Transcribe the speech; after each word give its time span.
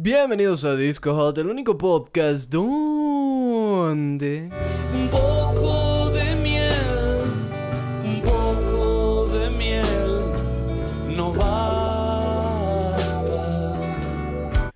Bienvenidos 0.00 0.64
a 0.64 0.76
Disco 0.76 1.12
Hot, 1.12 1.36
el 1.38 1.48
único 1.48 1.76
podcast 1.76 2.52
donde... 2.52 4.48
Un 4.94 5.08
poco 5.10 6.10
de 6.10 6.36
miel, 6.36 6.72
un 8.04 8.22
poco 8.22 9.26
de 9.26 9.50
miel, 9.50 9.84
no 11.16 11.32
basta. 11.32 13.18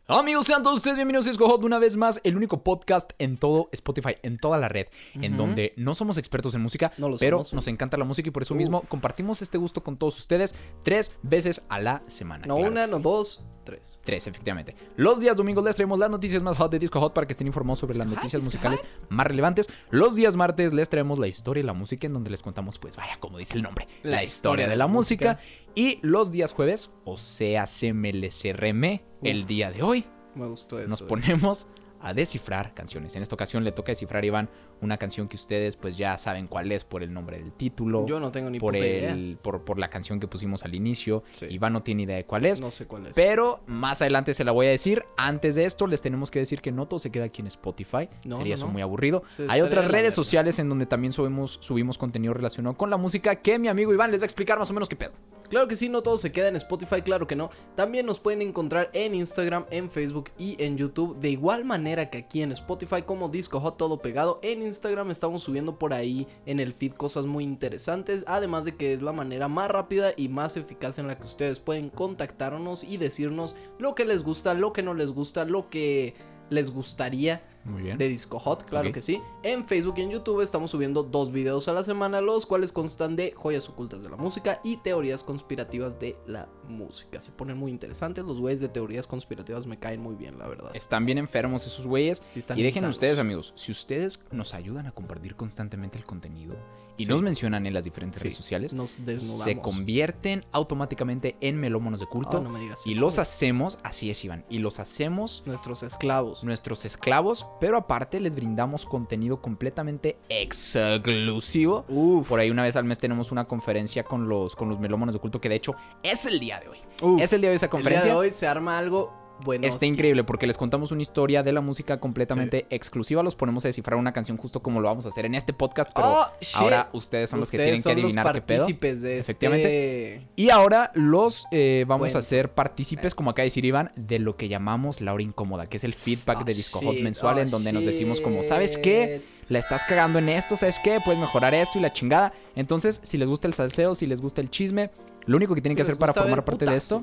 Amigos, 0.09 0.45
sean 0.47 0.65
todos 0.65 0.79
ustedes 0.79 0.97
bienvenidos 0.97 1.27
a 1.27 1.29
Disco 1.31 1.47
Hot 1.49 1.65
una 1.65 1.79
vez 1.79 1.95
más, 1.95 2.21
el 2.25 2.37
único 2.37 2.65
podcast 2.65 3.13
en 3.21 3.37
todo 3.37 3.69
Spotify, 3.71 4.17
en 4.25 4.39
toda 4.39 4.59
la 4.59 4.69
red, 4.69 4.89
en 5.15 5.37
donde 5.37 5.73
no 5.77 5.95
somos 5.95 6.19
expertos 6.19 6.53
en 6.57 6.63
música, 6.63 6.93
No 6.99 7.09
lo 7.09 7.17
pero 7.17 7.39
somos. 7.39 7.53
nos 7.53 7.69
encanta 7.69 7.97
la 7.97 8.05
música 8.05 8.29
y 8.29 8.33
por 8.33 8.43
eso 8.43 8.57
mismo 8.57 8.83
compartimos 8.89 9.41
este 9.41 9.57
gusto 9.57 9.85
con 9.85 9.97
todos 9.99 10.19
ustedes 10.19 10.57
tres 10.83 11.13
veces 11.23 11.63
a 11.69 11.81
la 11.81 12.03
semana. 12.09 12.45
No 12.47 12.57
Claro 12.57 12.73
una, 12.73 12.89
no 12.89 12.97
sí. 12.97 13.03
dos, 13.05 13.45
tres. 13.63 14.01
Tres, 14.05 14.27
efectivamente. 14.27 14.77
Los 14.97 15.21
días 15.21 15.37
domingos 15.37 15.65
les 15.65 15.77
traemos 15.77 15.99
las 15.99 16.11
noticias 16.11 16.43
más 16.43 16.57
hot 16.57 16.71
de 16.71 16.79
Disco 16.79 17.01
Hot 17.01 17.13
para 17.13 17.27
que 17.27 17.33
estén 17.33 17.47
informados 17.47 17.79
sobre 17.81 17.97
las 17.97 18.07
noticias 18.07 18.43
musicales 18.43 18.83
más 19.09 19.27
relevantes. 19.27 19.69
Los 19.91 20.15
días 20.15 20.37
martes 20.37 20.73
les 20.73 20.89
traemos 20.89 21.19
la 21.19 21.29
historia 21.29 21.63
y 21.63 21.65
la 21.65 21.73
música 21.73 22.07
en 22.07 22.13
donde 22.13 22.31
les 22.31 22.43
contamos, 22.43 22.79
pues 22.79 22.97
vaya, 22.97 23.19
como 23.21 23.39
dice 23.39 23.55
el 23.57 23.63
nombre, 23.63 23.89
la, 24.03 24.25
historia 24.25 24.69
de 24.69 24.77
la 24.77 24.87
música. 24.87 25.39
Y 25.75 25.99
los 26.03 26.33
días 26.33 26.53
jueves, 26.53 26.91
o 27.05 27.17
sea, 27.17 27.65
CMLCRM, 27.67 29.01
el 29.23 29.47
día 29.47 29.71
de 29.71 29.83
hoy, 29.83 30.05
Me 30.35 30.47
gustó 30.47 30.79
eso. 30.79 30.89
nos 30.89 31.01
eh. 31.03 31.67
A 32.03 32.13
descifrar 32.15 32.75
canciones. 32.75 33.17
En 33.17 33.23
esta 33.23 33.35
ocasión 33.35 33.65
le 33.65 33.73
toca 33.73 33.93
descifrar, 33.93 34.25
Iván, 34.25 34.49
una 34.81 34.99
canción 34.99 35.29
que 35.29 35.37
ustedes 35.37 35.77
pues 35.77 35.97
ya 35.97 36.19
saben 36.19 36.47
cuál 36.49 36.73
es 36.73 36.85
por 36.85 37.03
el 37.03 37.13
nombre 37.13 37.39
del 37.39 37.53
título. 37.53 38.05
Yo 38.07 38.21
no 38.21 38.31
tengo 38.33 38.51
ni 38.51 38.59
por 38.59 38.75
puta 38.75 38.85
idea. 38.87 39.13
el, 39.13 39.39
por, 39.41 39.65
por 39.65 39.79
la 39.79 39.89
canción 39.89 40.21
que 40.21 40.29
pusimos 40.29 40.65
al 40.65 40.75
inicio. 40.75 41.23
Sí. 41.35 41.47
Iván 41.51 41.73
no 41.73 41.83
tiene 41.83 42.03
idea 42.03 42.17
de 42.17 42.25
cuál 42.27 42.45
es. 42.45 42.61
No 42.61 42.71
sé 42.71 42.87
cuál 42.87 43.07
es. 43.07 43.17
Pero 43.17 43.61
más 43.67 44.03
adelante 44.03 44.35
se 44.35 44.45
la 44.45 44.53
voy 44.53 44.67
a 44.67 44.71
decir. 44.71 45.05
Antes 45.17 45.55
de 45.55 45.65
esto, 45.65 45.87
les 45.87 46.03
tenemos 46.03 46.31
que 46.31 46.39
decir 46.41 46.61
que 46.61 46.73
no 46.73 46.87
todo 46.89 46.99
se 47.01 47.11
queda 47.11 47.25
aquí 47.25 47.41
en 47.41 47.47
Spotify. 47.47 48.09
No, 48.25 48.39
Sería 48.39 48.55
no, 48.55 48.59
eso 48.59 48.67
no. 48.67 48.73
muy 48.73 48.83
aburrido. 48.83 49.23
Se 49.37 49.47
Hay 49.49 49.61
otras 49.61 49.87
redes 49.87 50.15
sociales 50.15 50.59
en 50.59 50.69
donde 50.69 50.87
también 50.87 51.13
subimos, 51.13 51.59
subimos 51.63 51.99
contenido 51.99 52.35
relacionado 52.35 52.77
con 52.77 52.91
la 52.91 52.97
música 52.97 53.37
que 53.37 53.59
mi 53.59 53.69
amigo 53.69 53.93
Iván 53.93 54.11
les 54.11 54.21
va 54.21 54.25
a 54.25 54.27
explicar 54.27 54.59
más 54.59 54.71
o 54.71 54.75
menos 54.75 54.89
qué 54.89 54.97
pedo. 54.97 55.13
Claro 55.49 55.69
que 55.69 55.77
sí, 55.77 55.91
no 55.91 56.03
todo 56.03 56.17
se 56.17 56.33
queda 56.33 56.49
en 56.49 56.57
Spotify, 56.57 57.03
claro 57.03 57.27
que 57.27 57.37
no. 57.37 57.51
También 57.75 58.07
nos 58.07 58.19
pueden 58.21 58.41
encontrar 58.41 58.89
en 58.95 59.15
Instagram, 59.15 59.67
en 59.71 59.91
Facebook 59.91 60.31
y 60.39 60.57
en 60.59 60.79
YouTube. 60.79 61.19
De 61.19 61.29
igual 61.29 61.67
manera 61.67 61.92
que 62.11 62.19
aquí 62.19 62.43
en 62.43 62.53
Spotify, 62.53 63.03
como 63.03 63.29
Disco 63.29 63.61
todo 63.75 64.01
pegado. 64.01 64.41
En 64.43 64.63
Instagram 64.63 65.11
estamos 65.11 65.43
subiendo 65.43 65.79
por 65.79 65.93
ahí 65.93 66.27
en 66.47 66.59
el 66.59 66.73
feed 66.73 66.93
cosas 66.93 67.27
muy 67.27 67.45
interesantes. 67.45 68.25
Además 68.27 68.65
de 68.65 68.75
que 68.77 68.93
es 68.93 69.03
la 69.03 69.13
manera 69.13 69.49
más 69.49 69.71
rápida 69.71 70.13
y 70.17 70.29
más 70.29 70.57
eficaz 70.57 70.99
en 70.99 71.07
la 71.07 71.19
que 71.19 71.25
ustedes 71.25 71.61
pueden 71.61 71.91
contactarnos 71.91 72.85
y 72.85 72.97
decirnos 72.97 73.57
lo 73.79 73.95
que 73.95 74.05
les 74.05 74.23
gusta, 74.23 74.55
lo 74.55 74.73
que 74.73 74.83
no 74.83 74.95
les 74.95 75.13
gusta, 75.13 75.45
lo 75.45 75.69
que 75.69 76.15
les 76.51 76.71
gustaría 76.71 77.43
Muy 77.65 77.83
bien. 77.83 77.97
de 77.99 78.09
Disco 78.09 78.39
Hot, 78.41 78.65
claro 78.65 78.91
que 78.93 79.01
sí. 79.01 79.21
En 79.43 79.65
Facebook 79.67 79.95
y 79.99 80.03
en 80.03 80.11
YouTube 80.11 80.41
estamos 80.41 80.71
subiendo 80.73 81.03
dos 81.03 81.31
videos 81.33 81.69
a 81.69 81.73
la 81.73 81.85
semana, 81.85 82.21
los 82.21 82.45
cuales 82.47 82.73
constan 82.73 83.15
de 83.17 83.33
joyas 83.37 83.69
ocultas 83.69 84.03
de 84.03 84.11
la 84.11 84.17
música 84.17 84.61
y 84.65 84.79
teorías 84.79 85.23
conspirativas 85.23 85.99
de 86.01 86.17
la 86.27 86.49
música. 86.69 87.21
Se 87.21 87.33
ponen 87.33 87.57
muy 87.59 87.71
interesantes, 87.71 88.25
los 88.25 88.41
güeyes 88.41 88.61
de 88.61 88.69
teorías 88.69 89.07
conspirativas 89.07 89.67
me 89.67 89.79
caen 89.79 90.01
muy 90.01 90.15
bien, 90.17 90.39
la 90.39 90.49
verdad. 90.49 90.71
Están 90.75 91.07
bien 91.07 91.19
enfermos 91.19 91.67
esos 91.67 91.87
güeyes. 91.87 92.23
Sí, 92.27 92.41
están 92.41 92.59
y 92.59 92.63
dejen 92.63 92.79
insanos. 92.79 92.97
ustedes, 92.97 93.19
amigos, 93.19 93.53
si 93.57 93.71
ustedes 93.73 94.23
nos 94.33 94.55
ayudan 94.55 94.87
a 94.87 94.93
compartir 94.93 95.37
constantemente 95.37 95.99
el 95.99 96.05
contenido 96.07 96.57
y 96.97 97.05
Sí. 97.05 97.11
nos 97.11 97.23
mencionan 97.23 97.67
en 97.67 97.73
las 97.75 97.85
diferentes 97.85 98.21
Sí, 98.21 98.29
redes 98.29 98.37
sociales, 98.37 98.73
Nos 98.75 99.05
desnudamos. 99.05 99.45
se 99.45 99.59
convierten 99.61 100.45
automáticamente 100.53 101.37
en 101.41 101.59
melómonos 101.59 102.01
de 102.01 102.07
culto. 102.07 102.39
Ah, 102.39 102.41
no 102.41 102.51
me 102.51 102.61
digas 102.61 102.87
y 102.87 102.93
eso. 102.93 103.01
los 103.01 103.19
hacemos, 103.19 103.79
así 103.83 104.11
es, 104.11 104.25
Iván, 104.25 104.45
y 104.51 104.59
los 104.59 104.79
hacemos 104.81 105.43
Nuestros 105.47 105.83
esclavos. 105.83 106.45
nuestros 106.45 106.85
esclavos, 106.85 107.47
pero 107.61 107.77
aparte 107.77 108.21
les 108.21 108.35
brindamos 108.35 108.87
contenido 108.87 109.41
completamente 109.41 110.17
exclusivo. 110.29 111.85
Uf. 111.89 112.29
Por 112.29 112.41
ahí 112.41 112.51
una 112.51 112.63
vez 112.63 112.77
al 112.77 112.85
mes 112.85 112.99
tenemos 112.99 113.33
una 113.33 113.45
conferencia 113.47 114.05
con 114.05 114.29
los, 114.29 114.57
con 114.57 114.69
los 114.69 114.79
melómanos 114.81 115.15
de 115.15 115.21
culto 115.21 115.41
que 115.41 115.49
de 115.49 115.57
hecho 115.57 115.75
es 116.03 116.27
el 116.27 116.41
día 116.41 116.61
de 116.61 116.69
hoy. 116.69 116.79
Uf. 117.01 117.21
Es 117.21 117.33
el 117.33 117.41
día 117.41 117.51
de 117.51 117.57
esa 117.57 117.67
El 117.67 117.71
día 117.71 117.79
conferencia. 117.79 118.11
de 118.13 118.17
hoy 118.17 118.31
se 118.31 118.47
arma 118.47 118.79
algo 118.79 119.13
bueno. 119.45 119.67
Está 119.67 119.87
increíble 119.87 120.25
porque 120.25 120.47
les 120.47 120.57
contamos 120.57 120.93
una 120.93 121.03
historia 121.03 121.43
de 121.43 121.53
la 121.53 121.61
música 121.61 121.99
completamente 122.01 122.67
exclusiva. 122.71 123.23
Los 123.23 123.35
ponemos 123.35 123.65
a 123.65 123.69
descifrar 123.69 123.99
una 123.99 124.13
canción 124.13 124.37
justo 124.37 124.63
como 124.63 124.81
lo 124.81 124.89
vamos 124.89 125.07
a 125.07 125.09
hacer 125.09 125.25
en 125.27 125.35
este 125.35 125.53
podcast, 125.53 125.91
pero 125.95 126.09
Oh, 126.09 126.27
ahora 126.55 126.89
ustedes 126.93 127.31
son 127.31 127.41
los 127.41 127.51
que 127.51 127.59
tienen 127.59 127.83
que 127.83 127.93
adivinar 127.93 128.33
qué 128.33 128.41
pedo. 128.43 128.59
partícipes 128.61 129.03
de 129.03 129.19
Efectivamente. 129.19 130.15
este... 130.17 130.29
Y 130.37 130.51
ahora 130.51 130.91
los 130.95 131.47
eh, 131.51 131.85
vamos 131.87 132.09
Bueno. 132.09 132.19
a 132.19 132.23
ser 132.23 132.51
partícipes, 132.53 133.15
como 133.15 133.33
de 133.33 133.43
decir 133.43 133.65
Iván, 133.65 133.91
de 133.97 134.19
lo 134.19 134.37
que 134.37 134.49
llamamos 134.49 135.01
la 135.01 135.13
hora 135.13 135.23
incómoda, 135.23 135.67
que 135.67 135.77
es 135.77 135.85
el 135.85 135.95
feedback 135.95 136.41
Oh, 136.43 136.45
de 136.45 136.55
Disco 136.55 136.81
Hot 136.81 136.97
mensual, 137.01 137.39
oh, 137.39 137.41
en 137.41 137.51
donde 137.51 137.73
nos 137.73 137.85
decimos 137.85 138.21
como, 138.21 138.43
¿sabes 138.43 138.79
qué? 138.79 139.23
La 139.49 139.59
estás 139.59 139.85
cagando 139.85 140.19
en 140.19 140.29
esto, 140.29 140.57
¿sabes 140.57 140.79
qué? 140.83 140.99
Puedes 141.05 141.21
mejorar 141.21 141.53
esto 141.55 141.79
y 141.79 141.83
la 141.83 141.93
chingada. 141.93 142.33
Entonces, 142.55 143.01
si 143.03 143.19
les 143.19 143.29
gusta 143.29 143.49
el 143.49 143.55
salseo, 143.55 143.95
si 143.95 144.07
les 144.07 144.21
gusta 144.21 144.41
el 144.41 144.51
chisme, 144.51 144.91
lo 145.27 145.37
único 145.37 145.55
que 145.55 145.61
tienen 145.61 145.77
que 145.77 145.85
Si 145.85 145.91
hacer 145.91 145.99
para 145.99 146.15
formar 146.15 146.45
parte 146.45 146.65
de 146.65 146.77
esto. 146.77 147.01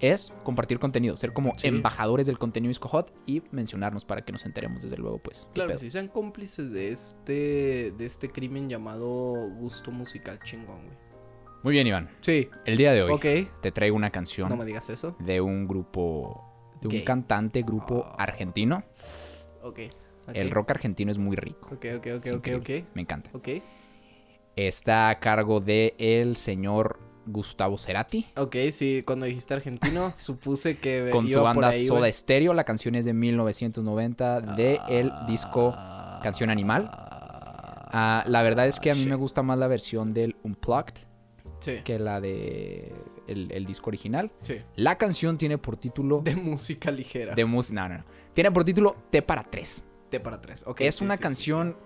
Es 0.00 0.32
compartir 0.42 0.78
contenido, 0.78 1.16
ser 1.16 1.32
como 1.32 1.52
Sí. 1.56 1.68
embajadores 1.68 2.26
del 2.26 2.38
contenido 2.38 2.68
Disco 2.68 2.88
Hot 2.88 3.12
y 3.26 3.42
mencionarnos 3.52 4.04
para 4.04 4.24
que 4.24 4.32
nos 4.32 4.44
enteremos 4.44 4.82
desde 4.82 4.96
luego, 4.96 5.18
pues. 5.18 5.46
Claro, 5.54 5.76
sí 5.78 5.90
sean 5.90 6.08
cómplices 6.08 6.72
de 6.72 6.88
este, 6.90 7.92
de 7.96 8.06
este 8.06 8.28
crimen 8.28 8.68
llamado 8.68 9.48
gusto 9.50 9.90
musical 9.90 10.38
chingón, 10.42 10.84
güey. 10.86 10.98
Muy 11.62 11.72
bien, 11.72 11.86
Iván. 11.86 12.10
Sí, 12.20 12.48
El 12.66 12.76
día 12.76 12.92
de 12.92 13.02
hoy 13.02 13.12
ok. 13.12 13.60
te 13.62 13.72
traigo 13.72 13.96
una 13.96 14.10
canción 14.10 14.50
No 14.50 14.56
me 14.56 14.66
digas 14.66 14.90
eso. 14.90 15.16
de 15.18 15.40
un 15.40 15.66
grupo, 15.66 16.44
de 16.82 16.88
un 16.88 17.00
cantante, 17.04 17.62
grupo 17.62 18.04
Oh. 18.06 18.14
argentino. 18.18 18.84
Ok. 19.62 19.80
ok. 20.28 20.34
El 20.34 20.50
rock 20.50 20.72
argentino 20.72 21.10
es 21.10 21.16
muy 21.16 21.36
rico. 21.36 21.70
Ok, 21.74 21.86
ok, 21.96 22.06
ok, 22.36 22.48
ok. 22.58 22.70
Me 22.94 23.00
encanta. 23.02 23.30
Ok. 23.32 23.48
Está 24.56 25.08
a 25.08 25.18
cargo 25.20 25.60
de 25.60 25.94
el 25.98 26.36
señor 26.36 27.00
Gustavo 27.26 27.78
Cerati. 27.78 28.26
Ok, 28.36 28.56
sí, 28.72 29.02
cuando 29.06 29.26
dijiste 29.26 29.54
argentino, 29.54 30.12
supuse 30.18 30.78
que 30.78 31.08
Con 31.10 31.28
su 31.28 31.34
por 31.34 31.42
banda 31.44 31.68
ahí, 31.68 31.86
Soda. 31.86 32.10
Stereo. 32.12 32.54
La 32.54 32.64
canción 32.64 32.94
es 32.94 33.04
de 33.04 33.12
1990 33.14 34.40
de 34.40 34.80
el 34.88 35.10
disco 35.26 35.72
Canción 36.22 36.50
Animal. 36.50 36.90
Ah, 37.96 38.24
la 38.26 38.42
verdad 38.42 38.66
es 38.66 38.80
que 38.80 38.90
a 38.90 38.94
mí 38.94 39.00
shit. 39.00 39.08
me 39.10 39.14
gusta 39.14 39.42
más 39.42 39.58
la 39.58 39.66
versión 39.68 40.12
del 40.14 40.36
Unplugged 40.42 40.94
Sí, 41.60 41.80
que 41.84 41.98
la 41.98 42.20
de 42.20 42.92
el, 43.26 43.50
el 43.52 43.64
disco 43.64 43.88
original. 43.88 44.30
sí. 44.42 44.56
La 44.76 44.98
canción 44.98 45.38
tiene 45.38 45.56
por 45.58 45.76
título 45.76 46.20
De 46.22 46.36
música 46.36 46.90
ligera. 46.90 47.34
de 47.34 47.44
mus- 47.44 47.70
no, 47.70 47.88
no, 47.88 47.98
no. 47.98 48.04
Tiene 48.34 48.50
por 48.50 48.64
título 48.64 48.96
T 49.10 49.22
para 49.22 49.44
tres. 49.44 49.86
T 50.10 50.20
para 50.20 50.40
tres. 50.40 50.64
Ok. 50.66 50.80
es 50.82 50.96
sí, 50.96 51.04
una 51.04 51.16
sí, 51.16 51.22
canción. 51.22 51.76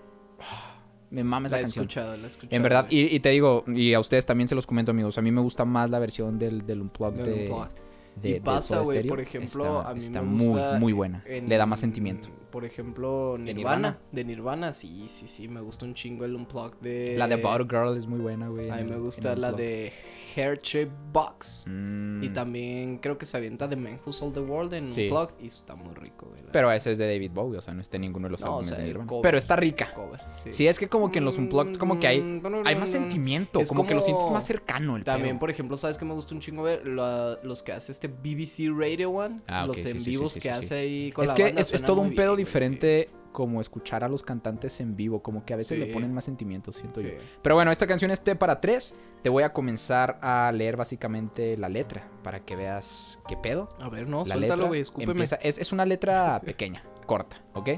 Me 1.11 1.25
mama 1.25 1.47
esa 1.47 1.57
La 1.57 1.61
he 1.61 1.65
canción. 1.65 1.85
escuchado, 1.85 2.17
la 2.17 2.25
he 2.25 2.27
escuchado. 2.27 2.55
En 2.57 2.63
verdad, 2.63 2.87
y, 2.91 3.15
y 3.15 3.21
te 3.21 3.31
digo, 3.31 3.65
y 3.67 3.95
a 3.95 4.01
ustedes 4.01 4.27
también 4.27 4.47
se 4.49 4.55
los 4.55 4.67
comento, 4.67 4.91
amigos. 4.91 5.17
A 5.19 5.23
mí 5.23 5.31
me 5.31 5.41
gusta 5.41 5.65
más 5.65 5.89
la 5.89 5.99
versión 5.99 6.39
del, 6.39 6.67
del 6.67 6.83
Unplugged 6.83 7.25
Del 7.25 7.35
de, 7.35 7.41
Unplugged. 7.51 7.75
de- 8.23 8.29
y 8.29 8.33
de 8.35 8.41
pasa, 8.41 8.81
güey, 8.81 9.07
por 9.07 9.21
ejemplo, 9.21 9.79
está, 9.79 9.89
a 9.91 9.95
mí 9.95 10.01
está 10.01 10.23
me 10.23 10.29
muy, 10.29 10.47
gusta 10.47 10.79
muy 10.79 10.93
buena. 10.93 11.25
en- 11.27 11.49
Le 11.49 11.57
da 11.57 11.65
más 11.67 11.81
sentimiento. 11.81 12.29
Por 12.51 12.65
ejemplo, 12.65 13.37
Nirvana, 13.39 13.55
Nirvana? 13.57 13.99
De 14.13 14.25
Nirvana, 14.25 14.73
sí, 14.73 15.07
sí, 15.09 15.29
sí. 15.29 15.49
Me 15.49 15.61
gusta 15.61 15.85
un 15.85 15.95
chingo 15.95 16.25
el 16.25 16.35
Unplugged 16.35 16.79
de. 16.81 17.15
La 17.17 17.29
de 17.29 17.37
Bottle 17.37 17.67
Girl 17.69 17.97
es 17.97 18.07
muy 18.07 18.19
buena, 18.21 18.49
güey. 18.49 18.71
A 18.71 18.77
mí 18.77 18.85
me 18.91 18.97
gusta 18.99 19.37
la 19.37 19.53
de 19.53 19.93
Hair 20.35 20.61
Shape 20.63 20.91
Box. 21.13 21.67
Mm, 21.69 22.23
Y 22.25 22.29
también 22.31 22.99
creo 22.99 23.19
que 23.19 23.27
se 23.27 23.37
avienta 23.37 23.69
de 23.69 23.77
Man 23.77 23.99
Who 24.05 24.13
Sold 24.13 24.35
the 24.35 24.41
World 24.41 24.73
en 24.75 24.89
Sí. 24.89 25.05
Unplugged. 25.05 25.35
Y 25.43 25.47
está 25.47 25.75
muy 25.75 25.95
rico, 25.95 26.27
güey. 26.31 26.43
Pero 26.53 26.71
ese 26.73 26.93
es 26.93 26.99
de 26.99 27.07
David 27.07 27.33
Bowie, 27.35 27.59
o 27.59 27.61
sea, 27.61 27.75
no 27.75 27.81
está 27.83 27.97
en 27.97 28.03
ninguno 28.03 28.27
de 28.29 28.33
los 28.33 28.41
No, 28.41 28.47
álbumes 28.47 28.67
o 28.67 28.75
sea, 28.75 28.79
de 28.79 28.85
Nirvana. 28.87 29.07
cover. 29.09 29.23
Pero 29.23 29.39
está 29.39 29.57
rica. 29.57 29.93
cover, 29.95 30.21
sí. 30.31 30.53
Sí, 30.53 30.67
es 30.67 30.79
que 30.79 30.89
como 30.89 31.11
que 31.11 31.19
en 31.19 31.25
los 31.25 31.37
Unplugged 31.39 31.77
como 31.77 32.01
que 32.01 32.07
hay, 32.07 32.41
hay 32.65 32.77
más 32.77 32.89
sentimiento, 32.89 33.61
Es 33.61 33.69
como, 33.69 33.87
que 33.87 33.95
lo 33.95 34.01
sientes 34.01 34.31
más 34.31 34.47
cercano 34.47 34.97
el 34.97 35.05
También, 35.05 35.35
pedo. 35.37 35.41
por 35.41 35.51
ejemplo, 35.51 35.77
¿sabes 35.77 35.99
que 35.99 36.05
me 36.05 36.15
gusta 36.15 36.35
un 36.35 36.41
chingo 36.41 36.63
ver? 36.63 36.87
La- 36.87 37.39
los 37.43 37.63
que 37.63 37.73
hace 37.73 37.93
este 37.93 38.09
BBC 38.09 38.69
Radio 38.75 39.11
One. 39.11 39.41
Ah, 39.47 39.67
los 39.67 39.85
en 39.85 40.01
sí, 40.01 40.11
vivos 40.11 40.35
que 40.35 40.51
hace 40.51 40.75
ahí 40.75 41.13
con 41.13 41.25
Es 41.25 41.31
la 41.31 41.35
que 41.35 41.43
banda 41.45 41.61
es, 41.61 41.83
todo 41.83 42.01
un 42.01 42.15
pedo 42.15 42.37
sí. 42.39 42.45
diferente 42.45 43.11
como 43.33 43.61
escuchar 43.61 44.03
a 44.03 44.09
los 44.09 44.23
cantantes 44.25 44.81
en 44.81 44.97
vivo, 44.97 45.23
como 45.23 45.45
que 45.45 45.55
a 45.55 45.57
veces 45.57 45.79
le 45.79 45.87
ponen 45.93 46.13
más 46.13 46.25
sentimientos, 46.25 46.77
siento 46.77 47.01
yo. 47.01 47.11
Pero 47.43 47.55
bueno, 47.55 47.71
esta 47.71 47.87
canción 47.87 48.11
es 48.11 48.23
T 48.25 48.35
para 48.35 48.61
tres. 48.61 48.95
Te 49.23 49.29
voy 49.29 49.45
a 49.45 49.53
comenzar 49.53 50.19
a 50.23 50.51
leer 50.53 50.77
básicamente 50.77 51.57
la 51.57 51.69
letra 51.69 52.09
para 52.25 52.41
que 52.45 52.57
veas 52.57 53.21
qué 53.29 53.37
pedo. 53.37 53.69
A 53.81 53.89
ver, 53.91 54.09
no, 54.09 54.25
La 54.25 54.35
suéltalo, 54.35 54.67
güey, 54.69 54.81
escúpeme. 54.81 55.13
empieza, 55.13 55.37
es, 55.37 55.59
es 55.59 55.71
una 55.73 55.85
letra 55.85 56.41
pequeña, 56.45 56.83
corta, 57.07 57.41
¿ok? 57.55 57.69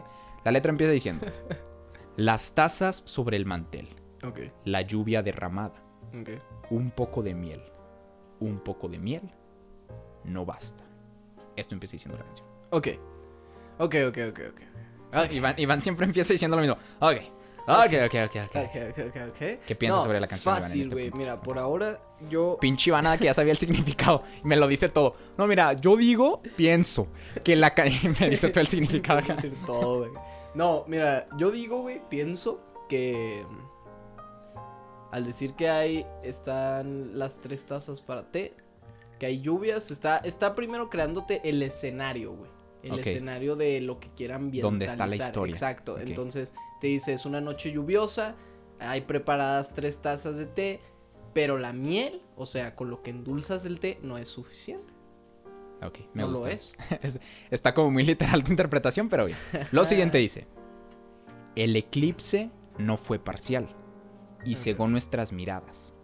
La 0.45 0.51
letra 0.53 0.71
empieza 0.71 0.93
diciendo: 0.93 1.27
Las 2.17 2.55
tazas 2.55 3.03
sobre 3.05 3.37
el 3.37 3.45
mantel, 3.45 3.89
Ok, 4.23 4.41
la 4.65 4.81
lluvia 4.83 5.23
derramada, 5.23 5.83
ok. 6.19 6.31
un 6.71 6.91
poco 6.91 7.23
de 7.23 7.35
miel, 7.35 7.63
un 8.39 8.61
poco 8.61 8.89
de 8.89 8.99
miel, 8.99 9.31
no 10.25 10.47
basta. 10.47 10.85
Esto 11.57 11.75
empieza 11.75 11.93
diciendo 11.93 12.17
la 12.19 12.25
canción. 12.25 12.47
Ok. 12.71 12.89
Ok, 13.83 13.95
ok, 14.09 14.19
ok, 14.31 14.41
ok. 14.51 15.33
Iván, 15.33 15.55
Iván 15.59 15.83
siempre 15.83 16.07
empieza 16.07 16.33
diciendo 16.33 16.57
lo 16.57 16.63
mismo. 16.63 16.77
Ok. 17.01 17.17
Ok, 17.67 17.93
ok, 18.07 18.15
ok, 18.27 18.37
ok. 18.47 18.57
Ok, 18.57 18.77
ok, 18.91 18.99
ok, 19.09 19.17
ok. 19.29 19.61
¿Qué 19.67 19.75
piensas 19.77 20.03
sobre 20.03 20.19
la 20.21 20.27
canción, 20.27 20.55
Fácil, 20.57 20.83
este 20.83 20.95
güey. 20.95 21.11
Mira, 21.13 21.41
por 21.41 21.59
ahora 21.59 22.01
yo. 22.29 22.59
Pinche 22.61 22.91
Ivana 22.91 23.17
que 23.19 23.25
ya 23.25 23.35
sabía 23.35 23.53
el 23.53 23.59
significado. 23.65 24.23
Y 24.43 24.47
me 24.47 24.57
lo 24.57 24.67
dice 24.67 24.89
todo. 24.89 25.15
No, 25.39 25.47
mira, 25.47 25.73
yo 25.75 25.97
digo, 25.97 26.43
pienso. 26.57 27.09
Que 27.45 27.57
la 27.57 27.75
ca- 27.75 27.85
me 28.21 28.31
dice 28.31 28.49
todo 28.51 28.61
el 28.61 28.67
significado. 28.69 29.21
Decir 29.21 29.53
todo, 29.67 29.99
güey. 30.01 30.11
No, 30.55 30.85
mira, 30.89 31.29
yo 31.39 31.51
digo, 31.51 31.81
güey, 31.83 32.03
pienso 32.09 32.61
que. 32.89 33.45
Al 35.13 35.25
decir 35.25 35.55
que 35.55 35.69
hay. 35.71 36.07
Están 36.23 37.19
las 37.19 37.41
tres 37.41 37.67
tazas 37.67 38.01
para 38.01 38.31
té. 38.31 38.55
Que 39.19 39.27
hay 39.27 39.41
lluvias. 39.41 39.91
Está, 39.91 40.19
está 40.19 40.55
primero 40.55 40.89
creándote 40.91 41.41
el 41.49 41.63
escenario, 41.63 42.33
güey. 42.33 42.51
El 42.83 42.99
escenario 43.01 43.57
de 43.57 43.81
lo 43.81 44.01
que 44.01 44.09
quieran 44.11 44.45
ambientalizar. 44.45 44.71
Donde 44.71 44.87
está 44.87 45.07
la 45.07 45.17
historia. 45.17 45.53
Exacto. 45.53 45.99
Entonces 45.99 46.55
te 46.81 46.87
dice, 46.87 47.13
es 47.13 47.27
una 47.27 47.41
noche 47.41 47.73
lluviosa. 47.73 48.37
Hay 48.79 49.03
preparadas 49.03 49.75
tres 49.75 50.01
tazas 50.03 50.39
de 50.39 50.47
té. 50.47 50.81
Pero 51.33 51.59
la 51.59 51.73
miel, 51.73 52.23
o 52.37 52.45
sea, 52.47 52.75
con 52.75 52.91
lo 52.91 53.03
que 53.03 53.11
endulzas 53.11 53.65
el 53.65 53.79
té, 53.79 53.99
no 54.03 54.19
es 54.19 54.27
suficiente. 54.29 54.93
Ok, 55.83 55.99
me 56.13 56.23
no 56.23 56.31
gusta. 56.31 56.47
lo 56.49 56.53
es. 56.53 56.77
Es- 57.03 57.21
Está 57.51 57.73
como 57.75 57.91
muy 57.91 58.05
literal 58.05 58.43
tu 58.45 58.51
interpretación, 58.51 59.09
pero 59.09 59.27
bien. 59.27 59.39
Lo 59.73 59.85
siguiente 59.85 60.19
dice: 60.19 60.47
El 61.55 61.77
eclipse 61.77 62.51
no 62.79 62.97
fue 62.97 63.19
parcial. 63.19 63.69
Y 64.45 64.55
según 64.57 64.91
nuestras 64.93 65.33
miradas, 65.33 65.95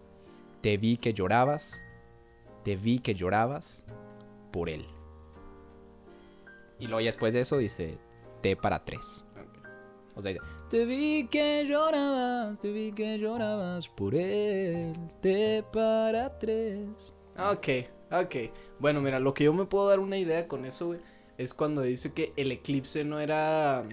te 0.60 0.76
vi 0.76 0.96
que 0.98 1.14
llorabas, 1.14 1.80
te 2.64 2.76
vi 2.76 2.98
que 2.98 3.14
llorabas 3.14 3.84
por 4.52 4.68
él. 4.68 4.86
Y 6.78 6.86
luego 6.86 7.00
ya 7.00 7.06
después 7.06 7.32
de 7.34 7.40
eso 7.40 7.58
dice: 7.58 7.98
T 8.42 8.56
para 8.56 8.84
tres. 8.84 9.24
O 10.14 10.22
sea, 10.22 10.32
dice, 10.32 10.44
te 10.70 10.84
vi 10.86 11.28
que 11.30 11.64
llorabas, 11.66 12.58
te 12.58 12.72
vi 12.72 12.90
que 12.92 13.18
llorabas 13.18 13.88
por 13.88 14.14
él, 14.14 14.94
T 15.20 15.62
para 15.72 16.38
tres. 16.38 17.14
Ok, 17.38 17.68
ok. 18.10 18.36
Bueno, 18.78 19.02
mira, 19.02 19.20
lo 19.20 19.34
que 19.34 19.44
yo 19.44 19.52
me 19.52 19.66
puedo 19.66 19.88
dar 19.88 20.00
una 20.00 20.16
idea 20.16 20.48
con 20.48 20.64
eso, 20.64 20.86
güey, 20.86 21.00
es 21.36 21.52
cuando 21.52 21.82
dice 21.82 22.12
que 22.14 22.32
el 22.36 22.50
eclipse 22.50 23.04
no 23.04 23.20
era 23.20 23.84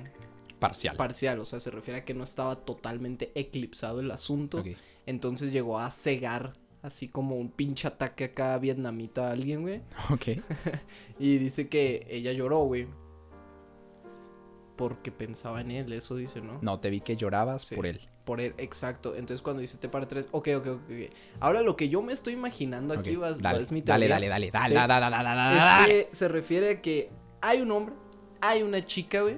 Parcial. 0.60 0.96
parcial, 0.96 1.40
o 1.40 1.46
sea, 1.46 1.60
se 1.60 1.72
refiere 1.72 2.00
a 2.00 2.06
que 2.06 2.14
no 2.14 2.24
estaba 2.24 2.56
totalmente 2.56 3.34
eclipsado 3.36 4.00
el 4.00 4.10
asunto. 4.12 4.64
Entonces 5.06 5.52
llegó 5.52 5.78
a 5.78 5.92
cegar, 5.92 6.54
así 6.84 7.08
como 7.10 7.38
un 7.38 7.50
pinche 7.50 7.88
ataque 7.88 8.26
acá 8.26 8.56
vietnamita 8.60 9.30
a 9.30 9.32
alguien, 9.32 9.64
güey. 9.64 9.82
Ok. 10.12 10.44
Y 11.20 11.38
dice 11.38 11.68
que 11.70 12.06
ella 12.10 12.32
lloró, 12.34 12.60
güey. 12.60 12.88
Porque 14.76 15.12
pensaba 15.12 15.62
en 15.62 15.72
él, 15.72 15.94
eso 15.94 16.16
dice, 16.16 16.42
¿no? 16.42 16.60
No, 16.62 16.80
te 16.80 16.90
vi 16.90 17.02
que 17.02 17.16
llorabas 17.16 17.62
Sí. 17.64 17.76
por 17.76 17.86
él. 17.86 18.02
Por 18.26 18.40
él, 18.42 18.54
exacto. 18.58 19.16
Entonces 19.16 19.42
cuando 19.42 19.62
dice 19.62 19.78
te 19.78 19.90
para 19.90 20.08
tres, 20.08 20.28
ok, 20.32 20.50
ok, 20.58 20.68
ok. 20.68 20.82
Ahora 21.42 21.62
lo 21.62 21.76
que 21.76 21.90
yo 21.90 22.02
me 22.02 22.14
estoy 22.14 22.34
imaginando 22.34 22.94
aquí 22.94 23.16
Ok, 23.16 23.22
va, 23.24 23.32
dale, 23.34 23.62
es 23.62 23.72
mi 23.72 23.82
dale, 23.82 24.08
teoría. 24.08 24.16
dale, 24.16 24.30
dale, 24.30 24.52
dale, 24.52 24.68
Sí. 24.68 24.74
dale, 24.74 24.88
dale, 24.94 25.10
dale, 25.10 25.30
dale, 25.30 25.58
Es 25.58 25.64
dale. 25.64 25.88
que 26.10 26.16
se 26.16 26.28
refiere 26.30 26.70
a 26.72 26.82
que 26.82 27.08
hay 27.42 27.62
un 27.62 27.72
hombre, 27.72 27.94
hay 28.42 28.64
una 28.64 28.84
chica, 28.86 29.22
güey. 29.22 29.38